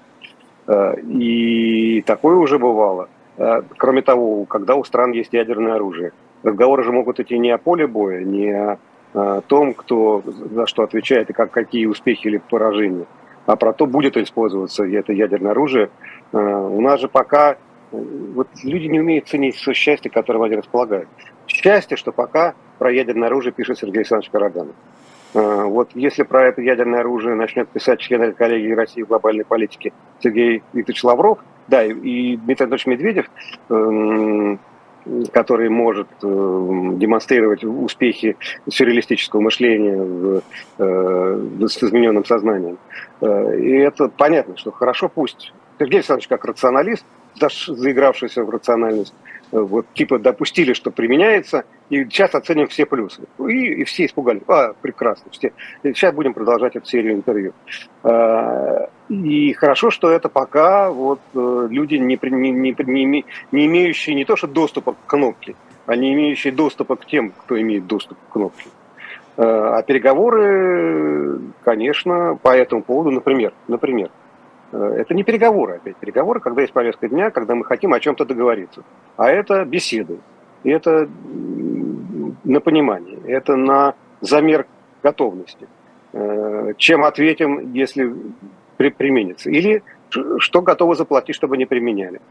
[0.67, 3.09] Э, и такое уже бывало.
[3.37, 6.11] Э, кроме того, когда у стран есть ядерное оружие,
[6.43, 8.79] разговоры же могут идти не о поле боя, не о
[9.13, 13.05] э, том, кто за что отвечает и как, какие успехи или поражения,
[13.45, 15.89] а про то, будет использоваться это ядерное оружие.
[16.31, 17.57] У нас же пока
[17.91, 21.09] вот люди не умеют ценить все счастье, которым они располагают.
[21.45, 24.75] Счастье, что пока про ядерное оружие пишет Сергей Александрович Караганов.
[25.33, 30.63] Вот если про это ядерное оружие начнет писать члены коллегии России в глобальной политике Сергей
[30.73, 33.25] Викторович Лавров, да, и Дмитрий Анатольевич Медведев,
[33.69, 34.59] эм,
[35.31, 38.37] который может эм, демонстрировать успехи
[38.69, 40.41] сюрреалистического мышления
[40.77, 42.77] э, с измененным сознанием.
[43.21, 47.05] Э, и это понятно, что хорошо пусть Сергей Александрович как рационалист
[47.67, 53.21] заигравшийся в рациональность, э, вот типа допустили, что применяется, и сейчас оценим все плюсы.
[53.39, 54.41] И, и все испугались.
[54.47, 55.31] А, прекрасно.
[55.31, 55.53] Все.
[55.83, 57.53] Сейчас будем продолжать эту серию интервью.
[58.03, 64.25] А, и хорошо, что это пока вот э, люди, не, не, не, не, имеющие не
[64.25, 68.33] то что доступа к кнопке, а не имеющие доступа к тем, кто имеет доступ к
[68.33, 68.69] кнопке.
[69.35, 74.22] А переговоры, конечно, по этому поводу, например, например, Э,
[74.73, 75.97] это не переговоры опять.
[75.97, 78.83] Переговоры, когда есть повестка дня, когда мы хотим о чем-то договориться.
[79.17, 80.17] А это беседы.
[80.63, 81.07] И это
[82.43, 83.19] на понимание.
[83.27, 84.65] Это на замер
[85.03, 85.67] готовности.
[86.13, 88.13] Э, чем ответим, если
[88.77, 89.49] применится.
[89.49, 89.83] Или
[90.37, 92.21] что готовы заплатить, чтобы не применяли.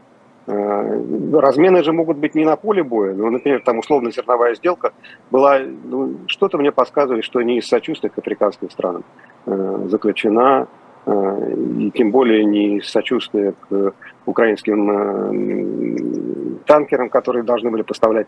[0.47, 1.01] Э,
[1.33, 4.91] размены же могут быть не на поле боя, но, например, там условно зерновая сделка
[5.31, 9.03] была, ну, что-то мне подсказывали, что не из сочувствия к африканским странам
[9.45, 13.93] заключена Э, и тем более не сочувствие к
[14.25, 18.27] украинским э, танкерам, которые должны были поставлять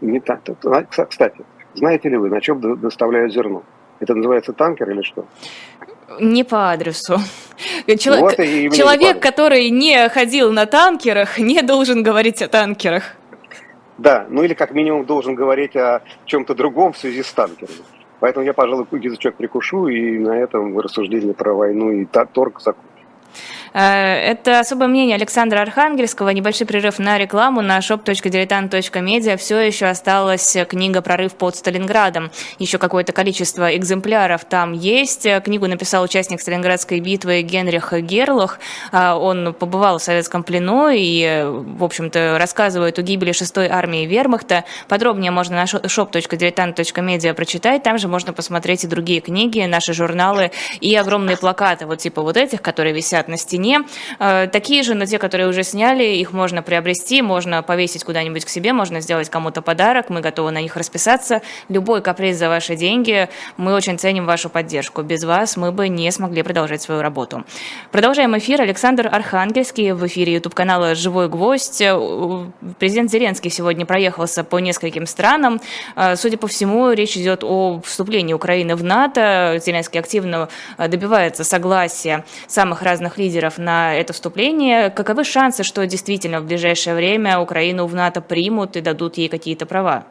[0.00, 0.40] не так.
[1.08, 3.62] Кстати, знаете ли вы, на чем доставляют зерно?
[4.00, 5.26] Это называется танкер или что?
[6.20, 7.18] Не по адресу.
[7.98, 8.20] Чело...
[8.20, 13.14] Вот Человек, который не ходил на танкерах, не должен говорить о танкерах.
[13.98, 17.84] Да, ну или как минимум должен говорить о чем-то другом в связи с танкерами.
[18.22, 23.04] Поэтому я, пожалуй, язычок прикушу, и на этом рассуждение про войну и торг закончу.
[23.74, 26.30] Э, это особое мнение Александра Архангельского.
[26.30, 29.36] Небольшой прерыв на рекламу на shop.diletant.media.
[29.36, 32.30] Все еще осталась книга «Прорыв под Сталинградом».
[32.58, 35.26] Еще какое-то количество экземпляров там есть.
[35.44, 38.58] Книгу написал участник Сталинградской битвы Генрих Герлох.
[38.92, 44.64] Э, он побывал в советском плену и, в общем-то, рассказывает о гибели 6-й армии Вермахта.
[44.88, 47.82] Подробнее можно на shop.diletant.media прочитать.
[47.82, 52.36] Там же можно посмотреть и другие книги, наши журналы и огромные плакаты, вот типа вот
[52.36, 53.82] этих, которые висят на стене стене.
[54.18, 58.72] Такие же, но те, которые уже сняли, их можно приобрести, можно повесить куда-нибудь к себе,
[58.72, 61.42] можно сделать кому-то подарок, мы готовы на них расписаться.
[61.68, 65.02] Любой каприз за ваши деньги, мы очень ценим вашу поддержку.
[65.02, 67.44] Без вас мы бы не смогли продолжать свою работу.
[67.90, 68.60] Продолжаем эфир.
[68.62, 71.82] Александр Архангельский в эфире YouTube-канала «Живой гвоздь».
[72.78, 75.60] Президент Зеленский сегодня проехался по нескольким странам.
[76.16, 79.60] Судя по всему, речь идет о вступлении Украины в НАТО.
[79.64, 80.48] Зеленский активно
[80.78, 84.90] добивается согласия самых разных лидеров на это вступление.
[84.90, 89.66] Каковы шансы, что действительно в ближайшее время Украину в НАТО примут и дадут ей какие-то
[89.66, 90.04] права?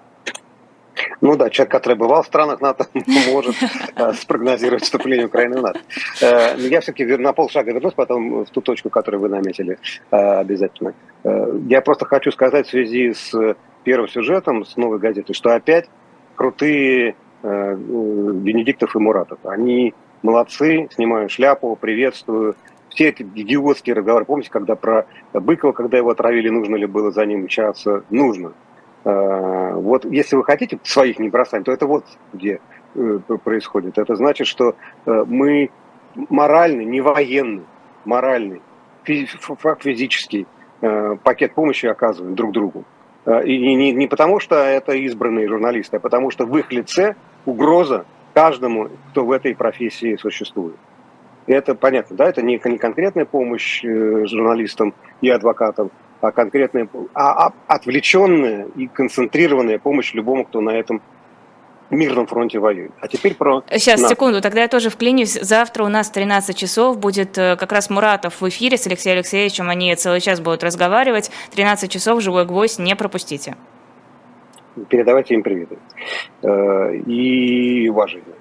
[1.22, 2.88] Ну да, человек, который бывал в странах НАТО,
[3.32, 3.56] может
[3.96, 5.80] э, спрогнозировать вступление Украины в НАТО.
[6.22, 9.78] Э, я все-таки на полшага вернусь потом в ту точку, которую вы наметили
[10.12, 10.94] э, обязательно.
[11.68, 15.88] Я просто хочу сказать в связи с первым сюжетом, с новой газетой, что опять
[16.36, 19.40] крутые Бенедиктов и Муратов.
[19.44, 22.56] Они молодцы, снимаю шляпу, приветствую.
[22.94, 27.26] Все эти идиотские разговоры, помните, когда про Быкова, когда его отравили, нужно ли было за
[27.26, 28.04] ним мчаться?
[28.10, 28.54] Нужно.
[29.04, 32.60] Э, вот если вы хотите своих не бросать, то это вот где
[32.96, 33.98] э, происходит.
[33.98, 34.76] Это значит, что
[35.06, 35.70] э, мы
[36.30, 37.64] моральный, не военный,
[38.06, 38.62] моральный,
[39.04, 40.48] физический
[41.24, 42.86] пакет помощи оказываем друг другу.
[43.46, 48.06] И не, не потому, что это избранные журналисты, а потому что в их лице угроза
[48.34, 50.76] каждому, кто в этой профессии существует.
[51.48, 57.54] Это понятно, да, это не, не конкретная помощь журналистам и адвокатам, а конкретная, а, а
[57.68, 61.02] отвлеченная и концентрированная помощь любому, кто на этом
[61.92, 62.92] мирном фронте воюет.
[63.02, 63.64] А теперь про...
[63.70, 64.16] Сейчас, НАТО.
[64.16, 65.34] секунду, тогда я тоже вклинюсь.
[65.34, 69.70] Завтра у нас 13 часов будет э, как раз Муратов в эфире с Алексеем Алексеевичем.
[69.70, 71.32] Они целый час будут разговаривать.
[71.52, 73.56] 13 часов «Живой гвоздь» не пропустите.
[74.88, 75.70] Передавайте им привет.
[76.42, 78.36] Э, и уважение.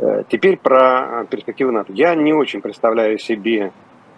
[0.00, 1.92] Э, теперь про перспективы НАТО.
[1.92, 3.72] Я не очень представляю себе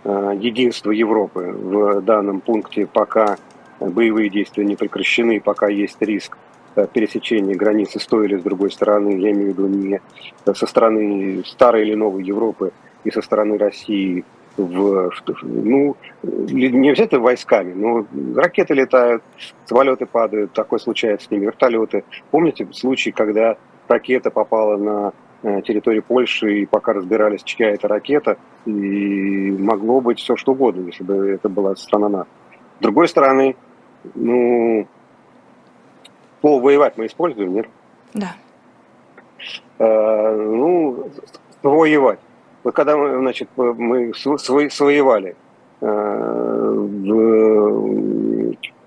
[0.05, 3.37] Э, единство Европы в данном пункте, пока
[3.79, 6.37] боевые действия не прекращены, пока есть риск
[6.75, 10.01] э, пересечения границы с той или с другой стороны, я имею в виду не
[10.45, 12.73] со стороны старой или новой Европы
[13.05, 14.25] и со стороны России
[14.57, 15.11] в,
[15.43, 19.23] ну, не обязательно войсками, но ракеты летают,
[19.67, 22.05] самолеты падают, такое случается с ними, вертолеты.
[22.31, 23.57] Помните случай, когда
[23.89, 30.21] ракета попала на Э, территории Польши, и пока разбирались, чья это ракета, и могло быть
[30.21, 32.31] все что угодно, если бы это была страна НАТО.
[32.79, 33.57] С другой стороны,
[34.15, 34.87] ну,
[36.41, 37.67] слово воевать мы используем, нет?
[38.15, 38.37] Да.
[39.79, 41.11] Э, ну,
[41.63, 42.21] воевать.
[42.65, 45.37] Вот когда мы, значит, мы сво, своевали
[45.81, 47.13] э, в,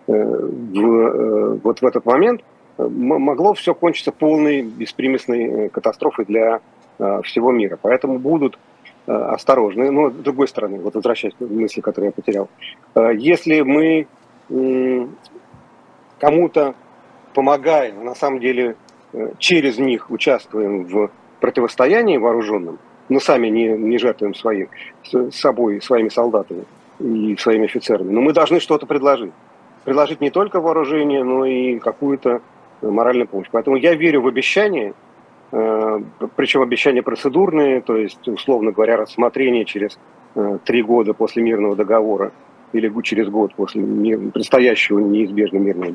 [0.07, 2.41] э, в, э, вот в этот момент,
[2.77, 6.59] могло все кончиться полной беспримесной э, катастрофой для
[6.99, 7.77] э, всего мира.
[7.81, 8.57] Поэтому будут
[9.07, 9.91] э, осторожны.
[9.91, 12.49] Но, с другой стороны, вот возвращаясь к мысли, которую я потерял,
[13.15, 14.07] если мы
[16.19, 16.75] кому-то
[17.33, 18.75] помогаем, на самом деле
[19.39, 21.09] через них участвуем в
[21.39, 22.77] противостоянии вооруженным,
[23.09, 24.69] но сами не, не жертвуем своим,
[25.31, 26.65] собой, своими солдатами
[26.99, 29.33] и своими офицерами, но мы должны что-то предложить.
[29.83, 32.41] Предложить не только вооружение, но и какую-то
[32.81, 33.47] моральную помощь.
[33.51, 34.93] Поэтому я верю в обещания,
[35.51, 35.99] э,
[36.35, 39.99] причем обещания процедурные, то есть, условно говоря, рассмотрение через
[40.35, 42.31] э, три года после мирного договора
[42.73, 43.81] или через год после
[44.33, 45.93] предстоящего неизбежно мирного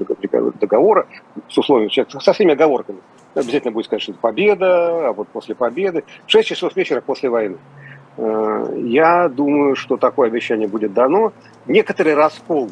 [0.61, 1.07] договора
[1.49, 3.01] с условием, со всеми оговорками.
[3.35, 7.59] Обязательно будет сказать, что это победа, а вот после победы, 6 часов вечера после войны.
[8.17, 11.33] Э, я думаю, что такое обещание будет дано.
[11.67, 12.71] Некоторый раскол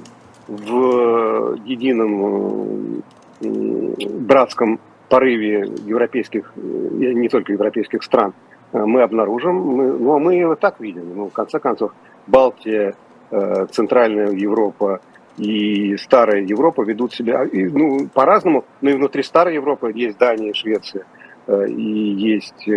[0.49, 3.03] в едином
[3.40, 8.35] братском порыве европейских, э, не только европейских стран,
[8.72, 11.16] э, мы обнаружим, мы, ну, мы его так видим.
[11.16, 11.92] Ну, в конце концов,
[12.27, 12.94] Балтия,
[13.31, 15.01] э, Центральная Европа
[15.38, 21.05] и Старая Европа ведут себя ну, по-разному, но и внутри Старой Европы есть Дания, Швеция,
[21.46, 22.68] и есть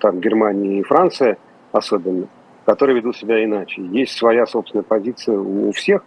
[0.00, 1.38] там Германия и Франция
[1.70, 2.26] особенно,
[2.66, 3.80] которые ведут себя иначе.
[3.82, 6.02] Есть своя собственная позиция у всех.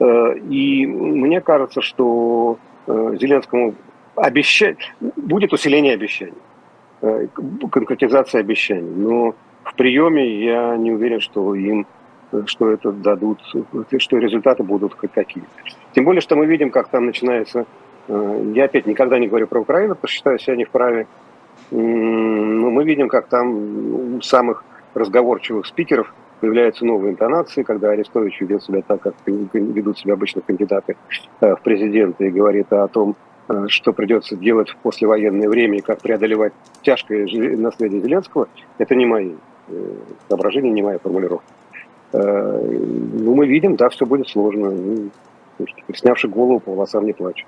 [0.00, 2.58] И мне кажется, что
[2.88, 3.74] Зеленскому
[4.16, 4.78] обещать,
[5.16, 6.34] будет усиление обещаний,
[7.02, 7.26] э,
[7.70, 8.90] конкретизация обещаний.
[8.90, 11.86] Но в приеме я не уверен, что им
[12.44, 13.40] что это дадут,
[13.98, 15.44] что результаты будут хоть какие.
[15.94, 17.64] Тем более, что мы видим, как там начинается...
[18.06, 21.06] Э, я опять никогда не говорю про Украину, потому что считаю себя не вправе.
[21.70, 24.64] Но мы видим, как там у самых
[24.94, 30.96] разговорчивых спикеров появляются новые интонации, когда Арестович ведет себя так, как ведут себя обычно кандидаты
[31.40, 33.16] э, в президенты, и говорит о том,
[33.48, 37.26] э, что придется делать в послевоенное время и как преодолевать тяжкое
[37.56, 39.32] наследие Зеленского, это не мои
[39.68, 39.94] э,
[40.28, 41.46] соображения, не моя формулировка.
[42.10, 44.70] Ну, мы видим, да, все будет сложно.
[44.70, 45.10] Ну,
[45.94, 47.46] снявши голову, по волосам не плачут.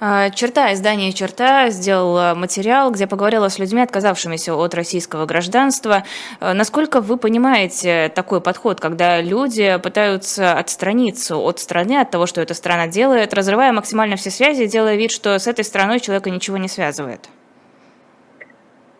[0.00, 6.04] А, черта, издание «Черта» сделал материал, где поговорила с людьми, отказавшимися от российского гражданства.
[6.38, 12.40] А, насколько вы понимаете такой подход, когда люди пытаются отстраниться от страны, от того, что
[12.40, 16.58] эта страна делает, разрывая максимально все связи, делая вид, что с этой страной человека ничего
[16.58, 17.28] не связывает?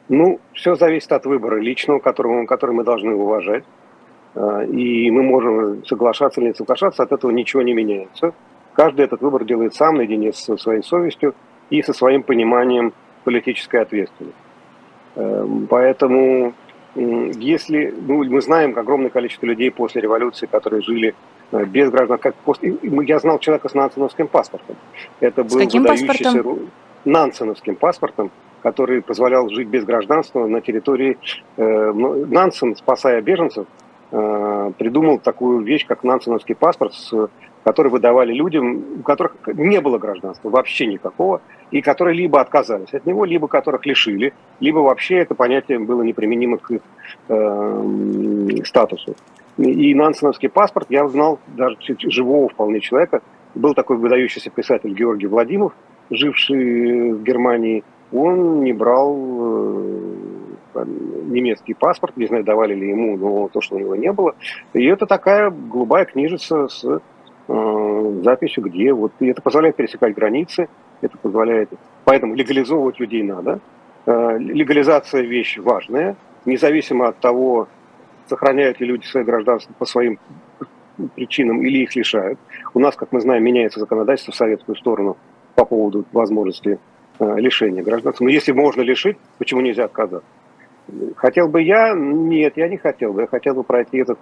[0.09, 3.62] Ну, все зависит от выбора личного, которого, который мы должны уважать.
[4.34, 8.32] А, и мы можем соглашаться или не соглашаться, от этого ничего не меняется.
[8.79, 11.35] Каждый этот выбор делает сам, наедине со своей совестью
[11.68, 12.93] и со своим пониманием
[13.24, 14.39] политической ответственности.
[15.16, 16.55] Эм, поэтому,
[16.95, 21.16] если ну, мы знаем огромное количество людей после революции, которые жили
[21.51, 24.76] э, без граждан, как после, я знал человека с нансеновским паспортом.
[25.18, 26.70] Это был с каким паспортом?
[27.05, 28.31] Нансеновским паспортом,
[28.62, 31.18] который позволял жить без гражданства на территории
[31.57, 33.66] э, Нансен, спасая беженцев,
[34.12, 37.29] э, придумал такую вещь, как нансеновский паспорт с
[37.69, 43.05] которые выдавали людям, у которых не было гражданства вообще никакого, и которые либо отказались от
[43.05, 46.81] него, либо которых лишили, либо вообще это понятие было неприменимо к их
[47.29, 49.14] э, статусу.
[49.59, 53.21] И нансеновский паспорт я узнал даже живого вполне человека.
[53.55, 55.75] Был такой выдающийся писатель Георгий Владимиров,
[56.09, 57.85] живший в Германии.
[58.12, 59.14] Он не брал
[60.75, 60.85] э,
[61.27, 64.35] немецкий паспорт, не знаю, давали ли ему, но то, что у него не было.
[64.73, 67.03] И это такая голубая книжица с
[68.23, 70.69] записью, где вот и это позволяет пересекать границы,
[71.01, 71.71] это позволяет,
[72.05, 73.61] поэтому легализовывать людей надо.
[74.07, 77.69] Э, легализация вещь важная, независимо от того,
[78.27, 80.19] сохраняют ли люди свое гражданство по своим
[81.14, 82.39] причинам или их лишают.
[82.75, 85.16] У нас, как мы знаем, меняется законодательство в советскую сторону
[85.55, 86.79] по поводу возможности
[87.19, 88.25] э, лишения гражданства.
[88.25, 90.29] Но если можно лишить, почему нельзя отказаться?
[91.16, 91.95] Хотел бы я?
[91.95, 93.23] Нет, я не хотел бы.
[93.23, 94.19] Я хотел бы пройти этот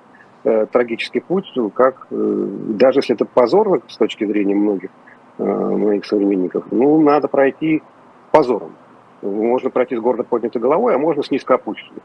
[0.46, 4.90] э, трагический путь, как, э, даже если это позорно с точки зрения многих
[5.38, 7.82] э, моих современников, ну, надо пройти
[8.30, 8.72] позором.
[9.22, 12.02] Можно пройти с гордо поднятой головой, а можно с низко опущенной.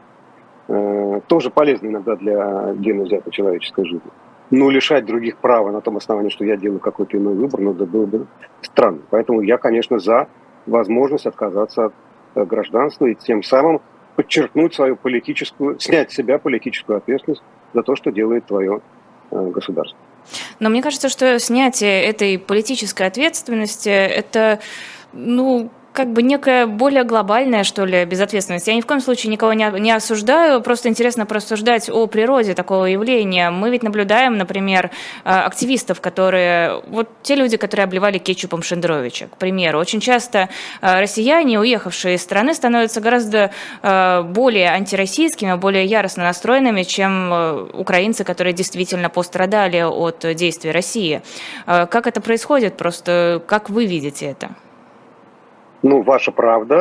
[0.68, 4.10] Э, тоже полезно иногда для отдельно взятой человеческой жизни.
[4.50, 7.86] Но лишать других права на том основании, что я делаю какой-то иной выбор, ну, это
[7.86, 8.26] было бы
[8.60, 9.00] странно.
[9.10, 10.28] Поэтому я, конечно, за
[10.66, 11.94] возможность отказаться от
[12.34, 13.80] э, гражданства и тем самым
[14.16, 17.42] подчеркнуть свою политическую, снять с себя политическую ответственность
[17.74, 18.80] за то, что делает твое
[19.30, 19.98] э, государство.
[20.60, 24.60] Но мне кажется, что снятие этой политической ответственности– это
[25.12, 28.66] ну, как бы некая более глобальная, что ли, безответственность.
[28.66, 33.50] Я ни в коем случае никого не, осуждаю, просто интересно порассуждать о природе такого явления.
[33.50, 34.90] Мы ведь наблюдаем, например,
[35.24, 39.78] э, активистов, которые, вот те люди, которые обливали кетчупом Шендеровича, к примеру.
[39.78, 40.48] Очень часто
[40.80, 43.50] э, россияне, уехавшие из страны, становятся гораздо
[43.82, 47.32] э, более антироссийскими, более яростно настроенными, чем
[47.74, 51.22] украинцы, которые действительно пострадали от действий России.
[51.66, 52.76] Как это происходит?
[52.76, 54.50] Просто как вы видите это?
[55.82, 56.76] Ну, ваша правда,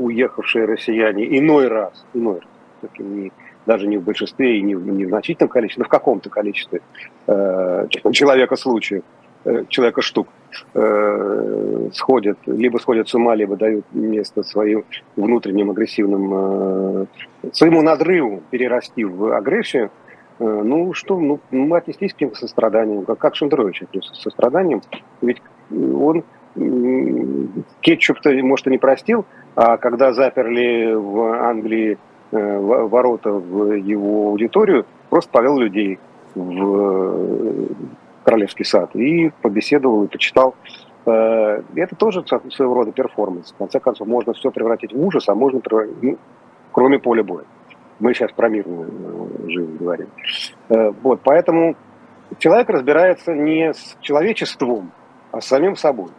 [0.00, 3.30] уехавшие россияне иной раз, иной раз, не,
[3.66, 6.80] даже не в большинстве и не в, не в значительном количестве, но в каком-то количестве
[7.26, 9.02] э, человека случаев,
[9.44, 10.28] э, человека штук
[10.72, 14.84] э, сходят, либо сходят с ума, либо дают место своим
[15.16, 17.06] внутренним агрессивным, э,
[17.52, 19.90] своему надрыву перерасти в агрессию,
[20.38, 24.80] э, ну что, ну, мы отнеслись к ним состраданием, как, как Шендерович отнесся с состраданием,
[25.20, 26.24] ведь он
[27.80, 29.24] Кетчуп-то, может, и не простил,
[29.56, 31.98] а когда заперли в Англии
[32.30, 35.98] э, ворота в его аудиторию, просто повел людей
[36.34, 37.66] в
[38.24, 40.54] Королевский сад и побеседовал и почитал.
[41.06, 43.52] Э, это тоже своего рода перформанс.
[43.52, 46.18] В конце концов, можно все превратить в ужас, а можно превратить, ну,
[46.72, 47.44] кроме поля боя.
[47.98, 50.08] Мы сейчас про мирную э, жизнь говорим.
[51.02, 51.76] Вот, поэтому
[52.38, 54.92] человек разбирается не с человечеством,
[55.32, 56.10] а с самим собой.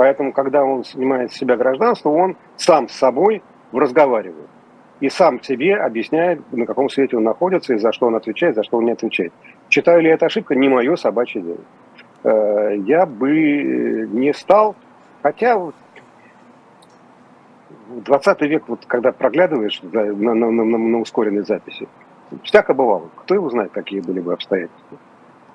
[0.00, 4.48] Поэтому, когда он снимает с себя гражданство, он сам с собой разговаривает.
[5.00, 8.62] И сам себе объясняет, на каком свете он находится, и за что он отвечает, за
[8.62, 9.30] что он не отвечает.
[9.68, 11.58] Читаю ли это ошибка, не мое собачье дело.
[12.24, 14.74] Э, я бы не стал,
[15.22, 15.74] хотя в
[17.90, 21.88] 20 век, вот когда проглядываешь на, на, на, на, на ускоренной записи,
[22.42, 23.10] всяко бывало.
[23.16, 24.96] Кто его знает, какие были бы обстоятельства.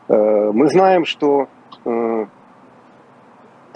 [0.07, 1.47] Э, мы знаем, что
[1.83, 2.25] э,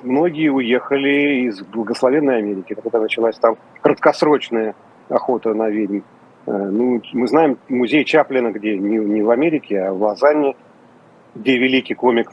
[0.04, 4.76] многие уехали из благословенной Америки, когда началась там краткосрочная
[5.10, 6.02] охота на ведьм.
[6.46, 10.56] Э, ну, мы знаем музей Чаплина, где не, не в Америке, а в Лозанне,
[11.36, 12.32] где великий комик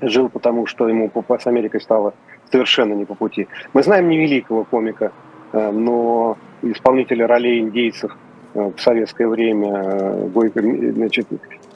[0.00, 2.14] жил, потому что ему с Америкой стало
[2.50, 3.48] совершенно не по пути.
[3.72, 5.12] Мы знаем невеликого комика,
[5.52, 8.16] э, но исполнителя ролей индейцев
[8.54, 11.26] в советское время Гойко, значит,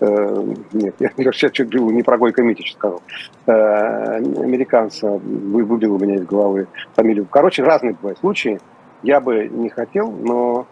[0.00, 3.02] нет, я сейчас чуть не про Гойко Митич сказал,
[3.46, 7.26] американца выбил у меня из головы фамилию.
[7.30, 8.60] Короче, разные бывают случаи.
[9.02, 10.66] Я бы не хотел, но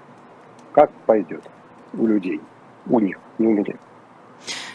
[0.73, 1.43] как пойдет
[1.97, 2.41] у людей,
[2.87, 3.75] у них, не у меня.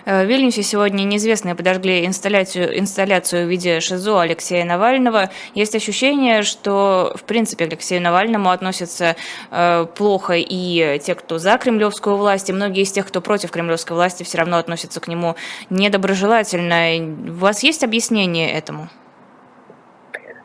[0.06, 5.30] Э, в Вильнюсе сегодня неизвестные подожгли инсталляцию, инсталляцию в виде ШИЗО Алексея Навального.
[5.54, 9.16] Есть ощущение, что, в принципе, к Алексею Навальному относятся
[9.52, 13.96] э, плохо и те, кто за кремлевскую власть, и многие из тех, кто против кремлевской
[13.96, 15.36] власти, все равно относятся к нему
[15.70, 17.30] недоброжелательно.
[17.32, 18.90] У вас есть объяснение этому?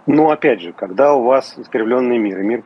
[0.07, 2.63] Ну, опять же, когда у вас искривленный мир, мир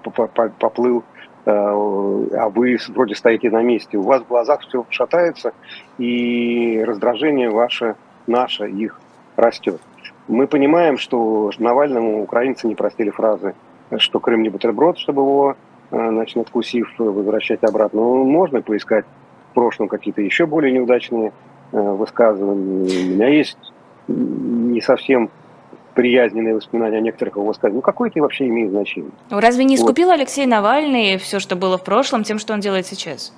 [0.58, 1.04] поплыл
[1.50, 5.52] а вы вроде стоите на месте, у вас в глазах все шатается,
[5.98, 7.96] и раздражение ваше,
[8.26, 9.00] наше, их
[9.36, 9.80] растет.
[10.26, 13.54] Мы понимаем, что Навальному украинцы не простили фразы,
[13.96, 15.56] что Крым не бутерброд, чтобы его,
[15.90, 18.00] э, значит, откусив, возвращать обратно.
[18.00, 19.06] Ну, можно поискать
[19.50, 21.32] в прошлом какие-то еще более неудачные
[21.72, 23.06] э, высказывания.
[23.06, 23.72] У меня есть
[24.08, 25.30] не совсем
[25.98, 27.74] приязненные воспоминания о некоторых его сказать.
[27.74, 29.10] Ну, какое это вообще имеет значение?
[29.30, 30.14] Ну, разве не искупил вот.
[30.14, 33.34] Алексей Навальный все, что было в прошлом, тем, что он делает сейчас?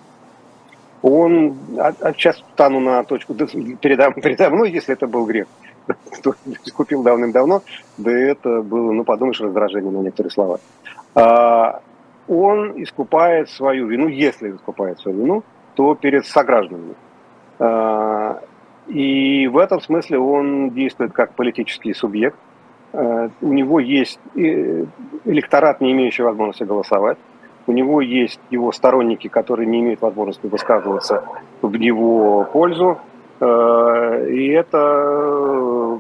[1.01, 5.47] Он, а, а сейчас стану на точку передо, передо мной, если это был грех,
[6.23, 6.35] то
[6.67, 7.63] искупил давным-давно,
[7.97, 10.61] да это было, ну, подумаешь, раздражение на некоторые слова.
[11.15, 11.81] А,
[12.29, 15.45] он искупает свою вину, если искупает свою вину,
[15.77, 16.95] то перед согражданами.
[17.59, 18.43] А,
[18.87, 22.37] и в этом смысле он действует как политический субъект,
[22.93, 27.19] у него есть электорат, не имеющий возможности голосовать,
[27.67, 31.25] у него есть его сторонники, которые не имеют возможности высказываться
[31.63, 32.99] в его пользу,
[33.39, 35.99] э, и это...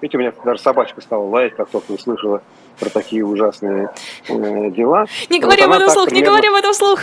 [0.00, 2.42] Видите, у меня даже собачка стала лаять, как только услышала
[2.80, 3.90] про такие ужасные
[4.28, 5.04] э, дела.
[5.28, 6.24] Не говори вот об этом вслух, примерно...
[6.24, 7.00] не говори об этом вслух.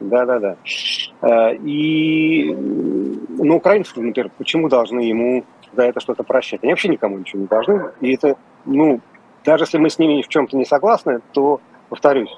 [0.00, 1.52] Да, да, да.
[1.62, 5.44] И, ну, украинцы, например, почему должны ему
[5.76, 6.62] за это что-то прощать.
[6.62, 7.90] Они вообще никому ничего не должны.
[8.00, 9.00] И это, ну,
[9.44, 12.36] даже если мы с ними в чем-то не согласны, то, повторюсь,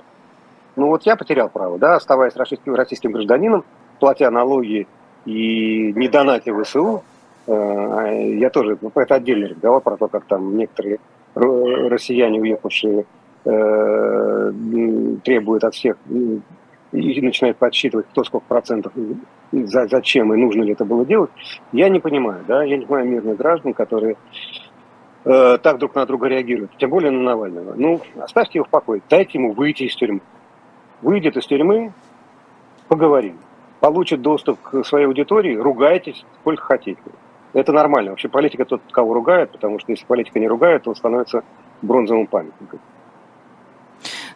[0.76, 3.64] ну вот я потерял право, да, оставаясь российским, российским гражданином,
[3.98, 4.86] платя налоги
[5.24, 7.02] и не донатя ВСУ,
[7.46, 10.98] э, я тоже, ну, это отдельный разговор про то, как там некоторые
[11.34, 13.06] россияне, уехавшие,
[13.44, 14.52] э,
[15.24, 15.96] требуют от всех
[16.92, 18.92] и начинают подсчитывать, кто сколько процентов
[19.52, 21.30] за, зачем и нужно ли это было делать,
[21.72, 24.16] я не понимаю, да, я не понимаю мирных граждан, которые
[25.24, 27.74] э, так друг на друга реагируют, тем более на Навального.
[27.76, 30.20] Ну, оставьте его в покое, дайте ему выйти из тюрьмы.
[31.02, 31.92] Выйдет из тюрьмы,
[32.88, 33.38] поговорим.
[33.80, 37.00] Получит доступ к своей аудитории, ругайтесь сколько хотите.
[37.52, 38.10] Это нормально.
[38.10, 41.44] Вообще политика тот, кого ругает, потому что если политика не ругает, он становится
[41.80, 42.80] бронзовым памятником.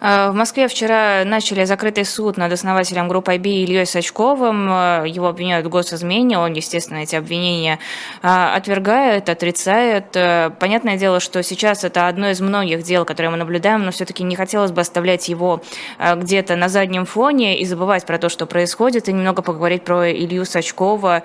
[0.02, 4.68] Э, в Москве вчера начали закрытый суд над основателем группы IB Ильей Сачковым.
[4.68, 6.38] Э, его обвиняют в госизмене.
[6.38, 7.78] Он, естественно, эти обвинения
[8.22, 10.16] э, отвергает, отрицает.
[10.58, 14.34] Понятное дело, что сейчас это одно из многих дел, которые мы наблюдаем, но все-таки не
[14.34, 15.62] хотелось бы оставлять его
[15.98, 20.44] где-то на заднем фоне и забывать про то, что происходит, и немного поговорить про Илью
[20.44, 21.22] Сачкова.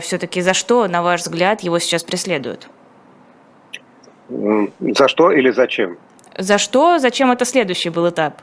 [0.00, 2.68] Все-таки за что, на ваш взгляд, его сейчас преследуют?
[4.28, 5.96] За что или зачем?
[6.38, 6.98] За что?
[6.98, 8.42] Зачем это следующий был этап?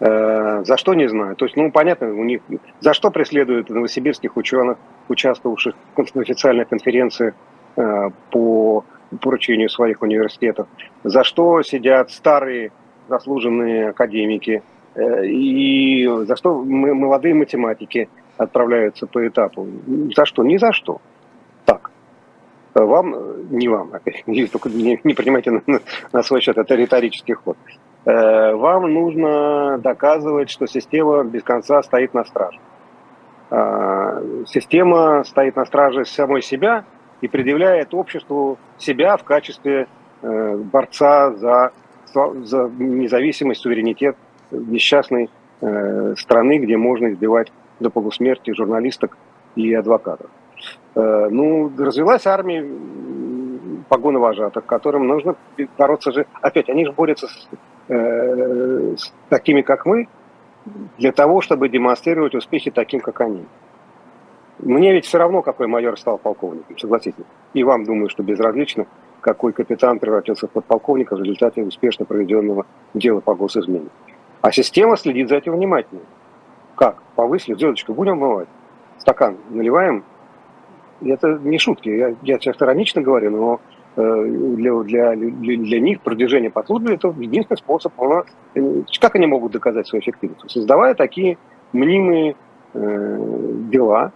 [0.00, 1.36] Э, за что не знаю.
[1.36, 2.42] То есть, ну, понятно, у них
[2.80, 4.76] за что преследуют новосибирских ученых,
[5.08, 7.34] участвовавших в официальной конференции
[7.76, 8.84] э, по
[9.20, 10.66] поручению своих университетов,
[11.04, 12.72] за что сидят старые
[13.08, 14.62] заслуженные академики,
[14.94, 19.66] э, и за что молодые математики отправляются по этапу.
[20.16, 20.42] За что?
[20.42, 21.00] Ни за что.
[22.74, 23.14] Так вам,
[23.56, 23.92] не вам,
[24.52, 25.62] только не, не принимайте на,
[26.12, 27.56] на свой счет, это риторический ход.
[28.04, 32.58] Э, вам нужно доказывать, что система без конца стоит на страже.
[33.50, 36.84] Э, система стоит на страже самой себя
[37.20, 39.86] и предъявляет обществу себя в качестве
[40.22, 41.70] э, борца за,
[42.12, 44.16] за независимость, суверенитет
[44.50, 45.30] несчастной
[46.16, 47.50] страны, где можно избивать
[47.80, 49.16] до полусмерти журналисток
[49.56, 50.28] и адвокатов.
[50.94, 52.64] Э, ну, развелась армия
[53.88, 55.36] погоны вожатых, которым нужно
[55.76, 56.26] бороться же.
[56.40, 57.48] Опять, они же борются с,
[57.88, 60.08] э, с такими, как мы,
[60.98, 63.44] для того, чтобы демонстрировать успехи таким, как они.
[64.60, 67.24] Мне ведь все равно, какой майор стал полковником, согласитесь.
[67.52, 68.86] И вам, думаю, что безразлично,
[69.20, 73.88] какой капитан превратился в подполковника в результате успешно проведенного дела по госизмене.
[74.42, 76.02] А система следит за этим внимательно.
[76.76, 77.02] Как?
[77.16, 78.48] Повысили, звездочку будем умывать.
[78.98, 80.04] Стакан наливаем,
[81.02, 83.60] это не шутки, я, я сейчас иронично говорю, но
[83.96, 87.92] для, для, для них продвижение по службе это единственный способ.
[89.00, 90.50] Как они могут доказать свою эффективность?
[90.50, 91.38] Создавая такие
[91.72, 92.34] мнимые
[92.72, 94.12] дела,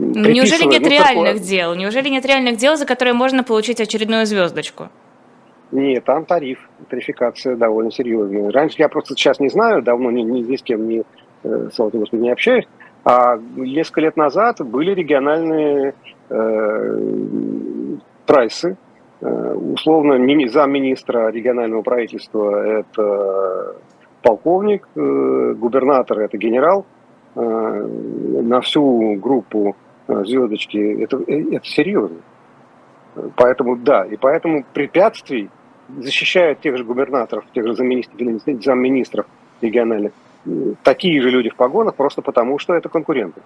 [0.00, 1.38] Неужели нет ну, реальных такое...
[1.38, 1.74] дел?
[1.74, 4.88] Неужели нет реальных дел, за которые можно получить очередную звездочку?
[5.72, 8.50] Нет, там тариф, тарификация довольно серьезная.
[8.50, 11.02] Раньше я просто сейчас не знаю, давно ни, ни, ни с кем не,
[11.44, 12.66] э, слава Господи, не общаюсь,
[13.04, 15.94] а несколько лет назад были региональные
[16.28, 17.96] э,
[18.26, 18.76] прайсы.
[19.20, 23.76] Э, условно, мини, замминистра регионального правительства– это
[24.22, 26.84] полковник, э, губернатор– это генерал.
[27.34, 29.76] Э, на всю группу
[30.08, 32.18] э, звездочки это, э, это серьезно.
[33.36, 35.48] Поэтому, да, и поэтому препятствий
[35.98, 39.26] защищают тех же губернаторов, тех же замминистров, замминистров
[39.60, 40.12] региональных,
[40.82, 43.40] такие же люди в погонах, просто потому что это конкуренты.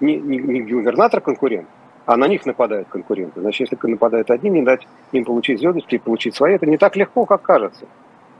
[0.00, 1.66] Не, не, не губернатор конкурент,
[2.04, 3.40] а на них нападают конкуренты.
[3.40, 7.24] Значит, если нападают одни, не дать им получить звездочки получить свои, это не так легко,
[7.24, 7.86] как кажется.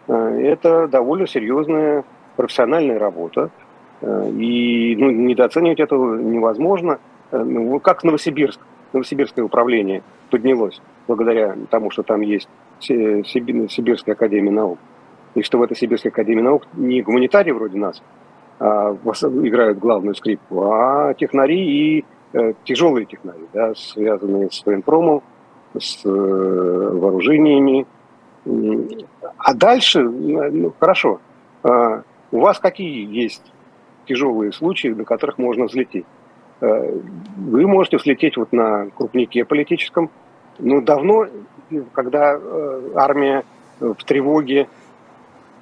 [0.08, 2.04] Э, это довольно серьезная
[2.36, 3.50] профессиональная работа.
[4.02, 6.98] Э, и ну, недооценивать этого невозможно.
[7.32, 8.60] Ну, как Новосибирск,
[8.92, 12.48] Новосибирское управление поднялось благодаря тому, что там есть
[12.80, 14.78] Сибирская академия наук.
[15.36, 18.02] И что в этой Сибирской академии наук не гуманитарии вроде нас
[18.58, 25.22] а играют главную скрипку, а технари и э, тяжелые технари, да, связанные с военпромом,
[25.78, 27.86] с э, вооружениями.
[29.36, 31.20] А дальше, ну, хорошо,
[31.64, 33.44] э, у вас какие есть
[34.06, 36.06] тяжелые случаи, на которых можно взлететь?
[36.62, 36.98] Э,
[37.36, 40.10] вы можете взлететь вот на крупнике политическом,
[40.58, 41.26] но давно
[41.92, 43.44] когда э, армия
[43.80, 44.68] в тревоге,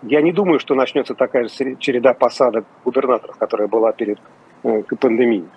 [0.04, 4.18] я не думаю, что начнется такая же череда посадок губернаторов, которая была перед
[4.62, 5.48] э, пандемией.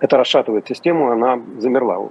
[0.00, 2.08] Это расшатывает систему, она замерла.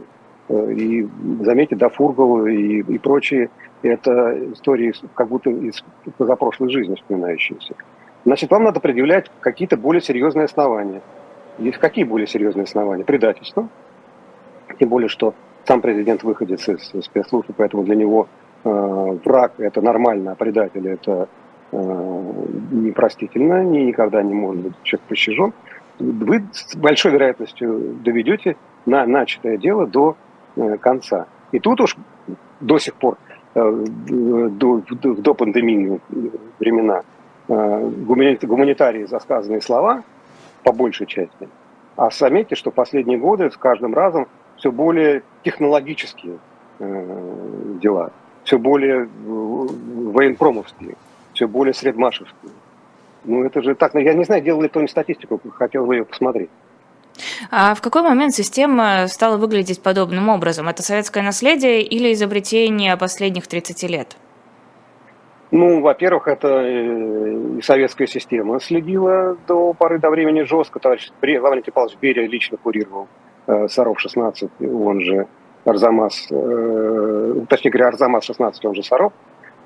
[0.49, 1.07] Э, и
[1.41, 3.49] заметьте, да, Фургал и, и прочие,
[3.81, 5.83] это истории как будто из
[6.17, 7.75] позапрошлой жизни вспоминающиеся.
[8.25, 11.01] Значит, вам надо предъявлять какие-то более серьезные основания.
[11.57, 13.03] Есть какие более серьезные основания?
[13.03, 13.69] Предательство.
[14.79, 15.33] Тем более, что
[15.65, 18.27] сам президент выходит из спецслужб, поэтому для него
[18.63, 21.27] враг это нормально, а предатель это
[21.71, 21.77] э,
[22.71, 25.53] непростительно, ни, никогда не может быть человек пощажен.
[25.99, 28.55] Вы с большой вероятностью доведете
[28.85, 30.15] на начатое дело до
[30.55, 31.27] э, конца.
[31.51, 31.95] И тут уж
[32.59, 33.17] до сих пор,
[33.55, 35.99] э, до, до, пандемийные
[36.59, 37.03] времена,
[37.47, 40.03] э, гуманитарии за сказанные слова,
[40.63, 41.47] по большей части,
[41.95, 44.27] а заметьте, что последние годы с каждым разом
[44.57, 46.37] все более технологические
[46.79, 48.11] э, дела,
[48.47, 50.95] все более э, военпромовские,
[51.33, 52.53] все более средмашевские.
[53.25, 56.49] Ну, это же так, я не знаю, делали кто-нибудь статистику, хотел бы ее посмотреть.
[57.51, 60.69] А в какой момент система стала выглядеть подобным образом?
[60.69, 64.15] Это советское наследие или изобретение последних 30 лет?
[65.51, 70.79] Ну, во-первых, это э, и советская система следила до поры до времени жестко.
[70.79, 73.09] Товарищ Лаврентий Павлович Берия лично курировал
[73.47, 75.25] Э, Саров-16, он же
[75.67, 79.11] Арзамас, э, точнее говоря, Арзамас-16, он же Саров,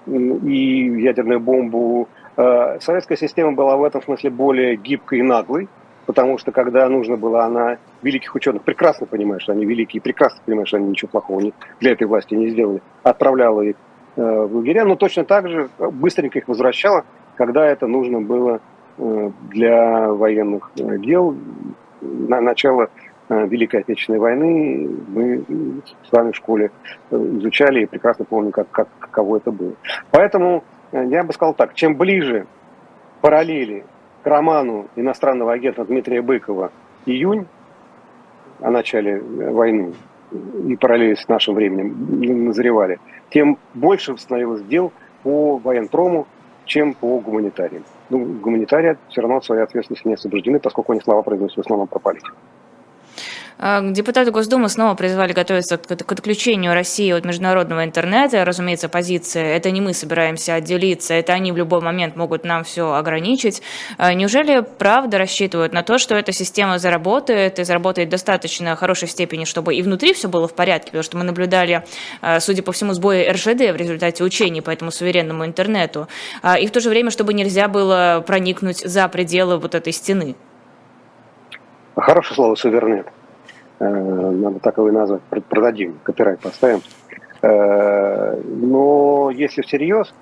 [0.08, 2.08] и ядерную бомбу.
[2.38, 5.70] Э, советская система была в этом смысле более гибкой и наглой,
[6.08, 10.68] потому что когда нужно было, она великих ученых, прекрасно понимает, что они великие, прекрасно понимает,
[10.68, 13.76] что они ничего плохого для этой власти не сделали, отправляла их
[14.16, 18.60] в лагеря, но точно так же быстренько их возвращала, когда это нужно было
[18.98, 21.36] для военных дел,
[22.02, 23.01] на начало Э,
[23.32, 25.44] Великой Отечественной войны мы
[26.04, 26.72] с вами в школе
[27.10, 29.74] э, изучали и прекрасно помню, как, как, каково это было.
[30.12, 32.46] Поэтому э, я бы сказал так, чем ближе
[33.22, 33.86] параллели
[34.24, 36.72] к роману иностранного агента Дмитрия Быкова
[37.06, 37.48] «Июнь»
[38.60, 39.94] о начале войны
[40.68, 44.92] и параллели с нашим временем назревали, тем больше становилось дел
[45.24, 46.28] по военпрому,
[46.66, 47.84] чем по гуманитариям.
[48.10, 52.00] Ну, гуманитарии все равно своей ответственности не освобождены, поскольку они слова произносят в основном про
[52.00, 52.36] политику.
[53.58, 58.44] А, депутаты Госдумы снова призвали готовиться к отключению России от международного интернета.
[58.44, 62.94] Разумеется, позиция «это не мы собираемся отделиться, это они в любой момент могут нам все
[62.94, 63.62] ограничить».
[63.98, 69.46] А, неужели правда рассчитывают на то, что эта система заработает и заработает достаточно хорошей степени,
[69.46, 70.88] чтобы и внутри все было в порядке?
[70.88, 71.84] Потому что мы наблюдали,
[72.22, 76.08] а, судя по всему, сбои РЖД в результате учений по этому суверенному интернету.
[76.60, 80.36] И в то же время, чтобы нельзя было проникнуть за пределы вот этой стены.
[81.96, 83.08] Хорошее слово «суверенит».
[83.82, 86.82] Э, надо так его и назвать, продадим, копирайт поставим.
[87.42, 90.14] Э, но если всерьез,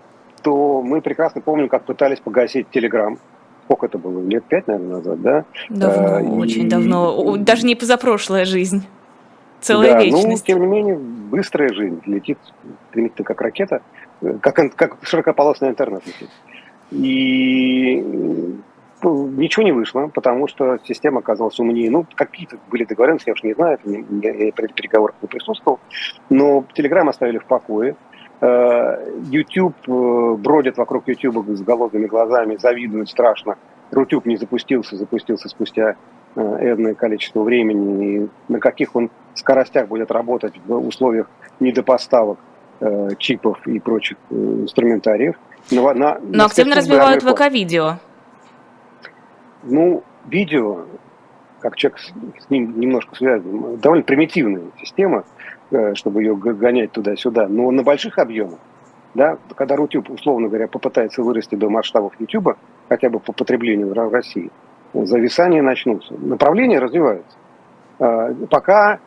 [0.41, 3.19] то мы прекрасно помним, как пытались погасить Телеграм.
[3.65, 4.21] Сколько это было?
[4.21, 5.45] Лет пять, наверное, назад, да?
[5.69, 6.27] Давно, э, и...
[6.27, 7.35] очень давно.
[7.35, 8.87] Даже не позапрошлая жизнь.
[9.59, 10.47] Целая да, ну, вечность.
[10.47, 12.01] Ну, тем не менее, быстрая жизнь.
[12.05, 12.37] Летит
[12.91, 13.81] примитивно как ракета,
[14.39, 16.29] как, как широкополосный интернет летит.
[16.91, 18.55] И
[19.03, 21.89] ничего не вышло, потому что система оказалась умнее.
[21.89, 25.79] Ну, какие-то были договоренности, я уж не знаю, я при переговорах не присутствовал.
[26.29, 27.95] Но Telegram оставили в покое.
[28.41, 33.57] Э, YouTube э, бродит вокруг YouTube с голодными глазами, завидует страшно.
[33.91, 35.95] Рутюб не запустился, запустился спустя
[36.35, 38.15] э, энное количество времени.
[38.15, 41.29] И на каких он скоростях будет работать в условиях
[41.59, 42.39] недопоставок
[43.17, 45.35] чипов и прочих инструментариев.
[45.69, 47.97] Но, на, Но активно развивают ВК-видео.
[49.63, 50.85] Ну, видео,
[51.59, 55.25] как человек с ним немножко связан, довольно примитивная система,
[55.71, 57.47] э, чтобы ее гонять туда-сюда.
[57.47, 58.59] Но на больших объемах,
[59.13, 62.57] да, когда Рутюб, условно говоря, попытается вырасти до масштабов Ютуба,
[62.87, 64.51] хотя бы по потреблению в России,
[64.93, 66.13] зависания начнутся.
[66.13, 67.37] Направления развиваются.
[67.99, 68.99] А, пока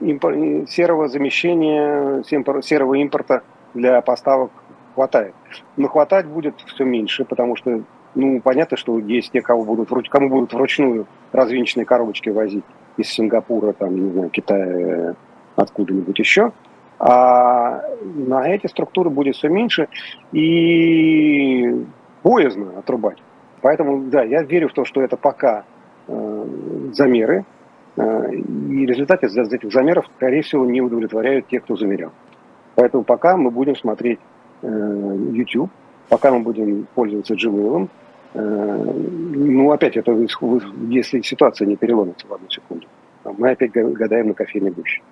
[0.00, 3.42] серого замещения, серого импорта
[3.74, 4.50] для поставок
[4.94, 5.34] хватает.
[5.76, 7.82] Но хватать будет все меньше, потому что
[8.14, 12.64] ну, понятно, что есть те, кого будут, кому будут вручную развинченные коробочки возить
[12.96, 15.14] из Сингапура, там, не знаю, Китая,
[15.56, 16.52] откуда-нибудь еще.
[16.98, 19.88] А на эти структуры будет все меньше
[20.30, 21.84] и
[22.22, 23.18] боязно отрубать.
[23.60, 25.64] Поэтому, да, я верю в то, что это пока
[26.06, 26.46] э,
[26.92, 27.44] замеры,
[27.96, 32.12] э, и результаты из этих замеров, скорее всего, не удовлетворяют тех, кто замерял.
[32.74, 34.20] Поэтому пока мы будем смотреть
[34.62, 34.66] э,
[35.32, 35.70] YouTube,
[36.08, 37.88] пока мы будем пользоваться Gmail,
[38.34, 40.12] ну, опять, это
[40.88, 42.86] если ситуация не переломится в одну секунду.
[43.24, 45.02] Мы опять гадаем на кофейной гуще.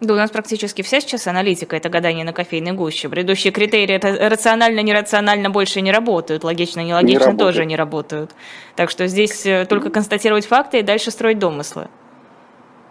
[0.00, 3.10] Да, у нас практически вся сейчас аналитика– это гадание на кофейной гуще.
[3.10, 8.30] Предыдущие критерии– это рационально, нерационально больше не работают, логично, нелогично не тоже не работают.
[8.76, 11.88] Так что здесь э, только констатировать факты и дальше строить домыслы.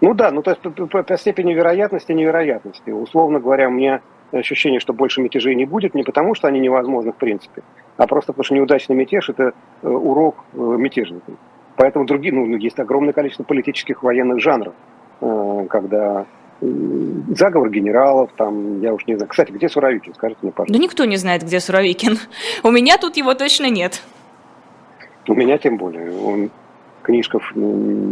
[0.01, 2.91] Ну да, ну то есть по, по, по степени вероятности невероятности.
[2.91, 7.15] Условно говоря, меня ощущение, что больше мятежей не будет, не потому что они невозможны в
[7.15, 7.63] принципе,
[7.97, 11.37] а просто потому что неудачный мятеж– это э, урок э, мятежникам.
[11.75, 14.73] Поэтому другие, ну, есть огромное количество политических военных жанров,
[15.21, 16.25] э, когда
[16.61, 19.29] заговор генералов, там, я уж не знаю.
[19.29, 20.13] Кстати, где Суровикин?
[20.13, 20.73] Скажите мне, пожалуйста.
[20.73, 22.17] Да никто не знает, где Суровикин.
[22.63, 24.01] У меня тут его точно нет.
[25.27, 26.11] У меня тем более.
[26.11, 26.49] Он
[27.09, 27.51] книжков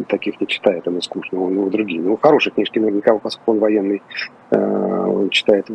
[0.08, 2.02] таких не читает, ему скучно, у него другие.
[2.02, 4.02] Ну, хорошие книжки наверняка, поскольку он военный,
[4.50, 5.68] он читает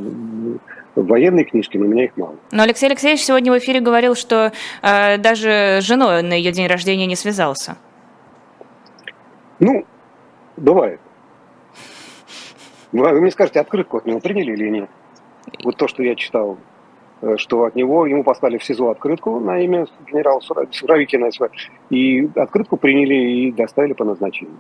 [0.96, 2.34] военные книжки, но у меня их мало.
[2.50, 4.50] Но Алексей Алексеевич сегодня в эфире говорил, что
[4.82, 7.76] э, даже с женой на ее день рождения не связался.
[9.60, 9.86] Ну,
[10.56, 11.00] бывает.
[12.90, 14.90] Вы мне скажете, открытку от него приняли или нет?
[15.62, 16.71] Вот то, что я читал Э,
[17.36, 21.30] что от него, ему послали в СИЗО открытку на имя генерала Суровикина,
[21.90, 24.56] и открытку приняли и доставили по назначению.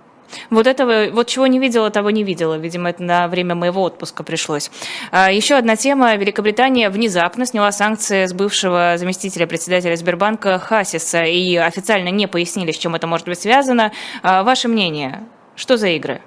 [0.50, 2.56] Вот этого, вот чего не видела, того не видела.
[2.56, 4.70] Видимо, это на время моего отпуска пришлось.
[5.10, 6.14] А, еще одна тема.
[6.14, 12.78] Великобритания внезапно сняла санкции с бывшего заместителя председателя Сбербанка Хасиса и официально не пояснили, с
[12.78, 13.92] чем это может быть связано.
[14.22, 15.24] А, ваше мнение?
[15.56, 16.20] Что за игры?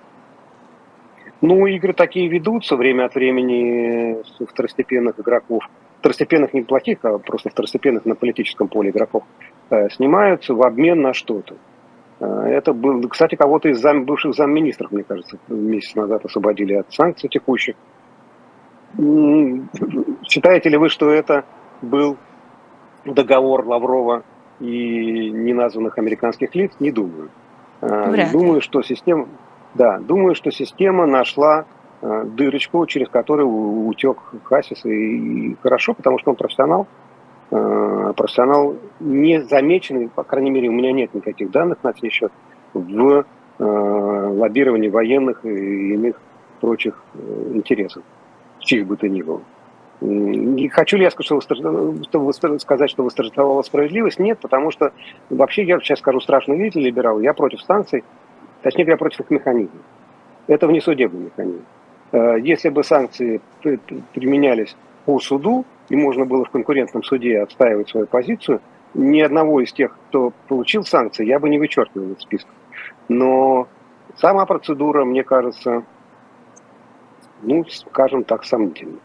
[1.41, 5.63] Ну, игры такие ведутся время от времени второстепенных игроков
[6.05, 9.23] второстепенных не плохих, а просто второстепенных на политическом поле игроков
[9.71, 11.55] э, снимаются в обмен на что-то.
[12.19, 16.93] Э, это был, кстати, кого-то из зам, бывших замминистров, мне кажется, месяц назад освободили от
[16.93, 17.75] санкций текущих.
[20.29, 21.43] Считаете ли вы, что это
[21.81, 22.17] был
[23.03, 24.21] договор Лаврова
[24.59, 26.71] и неназванных американских лиц?
[26.79, 27.29] Не думаю.
[27.81, 29.27] Э, Вряд думаю, что система,
[29.73, 31.65] да, думаю, что система нашла
[32.25, 33.47] дырочку, через которую
[33.87, 34.85] утек Хасис.
[34.85, 36.87] И хорошо, потому что он профессионал.
[37.51, 42.31] Э, профессионал не замеченный, по крайней мере, у меня нет никаких данных на сей счет,
[42.73, 43.25] в
[43.59, 46.19] э, лоббировании военных и иных
[46.59, 47.01] прочих
[47.53, 48.03] интересов,
[48.59, 49.41] чьих бы то ни было.
[50.01, 54.19] И хочу ли я сказать, что сказать, что восторжествовала справедливость?
[54.19, 54.91] Нет, потому что
[55.29, 58.03] вообще я сейчас скажу страшную вещь либерал, я против станций,
[58.61, 59.79] точнее говоря, против их механизма.
[60.47, 61.63] Это внесудебный механизм.
[62.15, 63.41] Э, если бы санкции
[64.13, 68.61] применялись по суду, и можно было в конкурентном суде отстаивать свою позицию,
[68.93, 72.49] ни одного из тех, кто получил санкции, я бы не вычеркивал из списка.
[73.09, 73.67] Но
[74.15, 75.83] сама процедура, мне кажется,
[77.41, 78.99] ну, скажем так, сомнительна.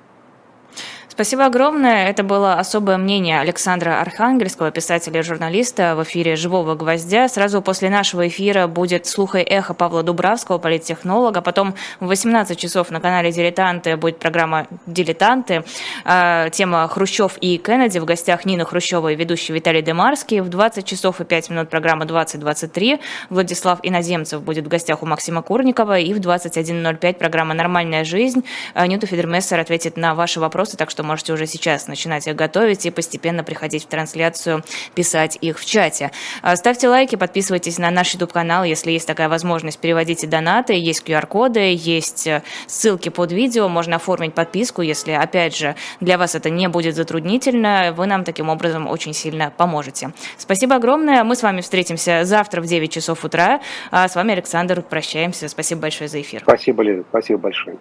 [1.13, 2.09] Спасибо огромное.
[2.09, 7.29] Это было особое мнение Александра Архангельского, писателя и журналиста в эфире «Живого гвоздя».
[7.29, 11.43] Сразу после нашего эфира будет «Слух и эхо» Павла Дубравского, политтехнолога.
[11.43, 15.65] Потом в 18 часов на канале «Дилетанты» будет программа «Дилетанты».
[16.05, 17.99] А, тема «Хрущев и Кеннеди».
[17.99, 20.41] В гостях Нина Хрущева и ведущий Виталий Демарский.
[20.41, 23.01] В 20 часов и 5 минут программа «2023».
[23.31, 25.99] Владислав Иноземцев будет в гостях у Максима Курникова.
[25.99, 28.45] И в 21.05 программа «Нормальная жизнь».
[28.75, 32.86] А, Ньюта Федермессер ответит на ваши вопросы, так что можете уже сейчас начинать их готовить
[32.86, 34.62] и постепенно приходить в трансляцию,
[34.94, 36.11] писать их в чате.
[36.42, 41.74] А, ставьте лайки, подписывайтесь на наш YouTube-канал, если есть такая возможность, переводите донаты, есть QR-коды,
[41.74, 46.68] есть э, ссылки под видео, можно оформить подписку, если, опять же, для вас это не
[46.68, 50.12] будет затруднительно, вы нам таким образом очень сильно поможете.
[50.38, 54.82] Спасибо огромное, мы с вами встретимся завтра в 9 часов утра, а с вами Александр,
[54.82, 56.42] прощаемся, спасибо большое за эфир.
[56.42, 57.78] Спасибо, Лиза, спасибо большое.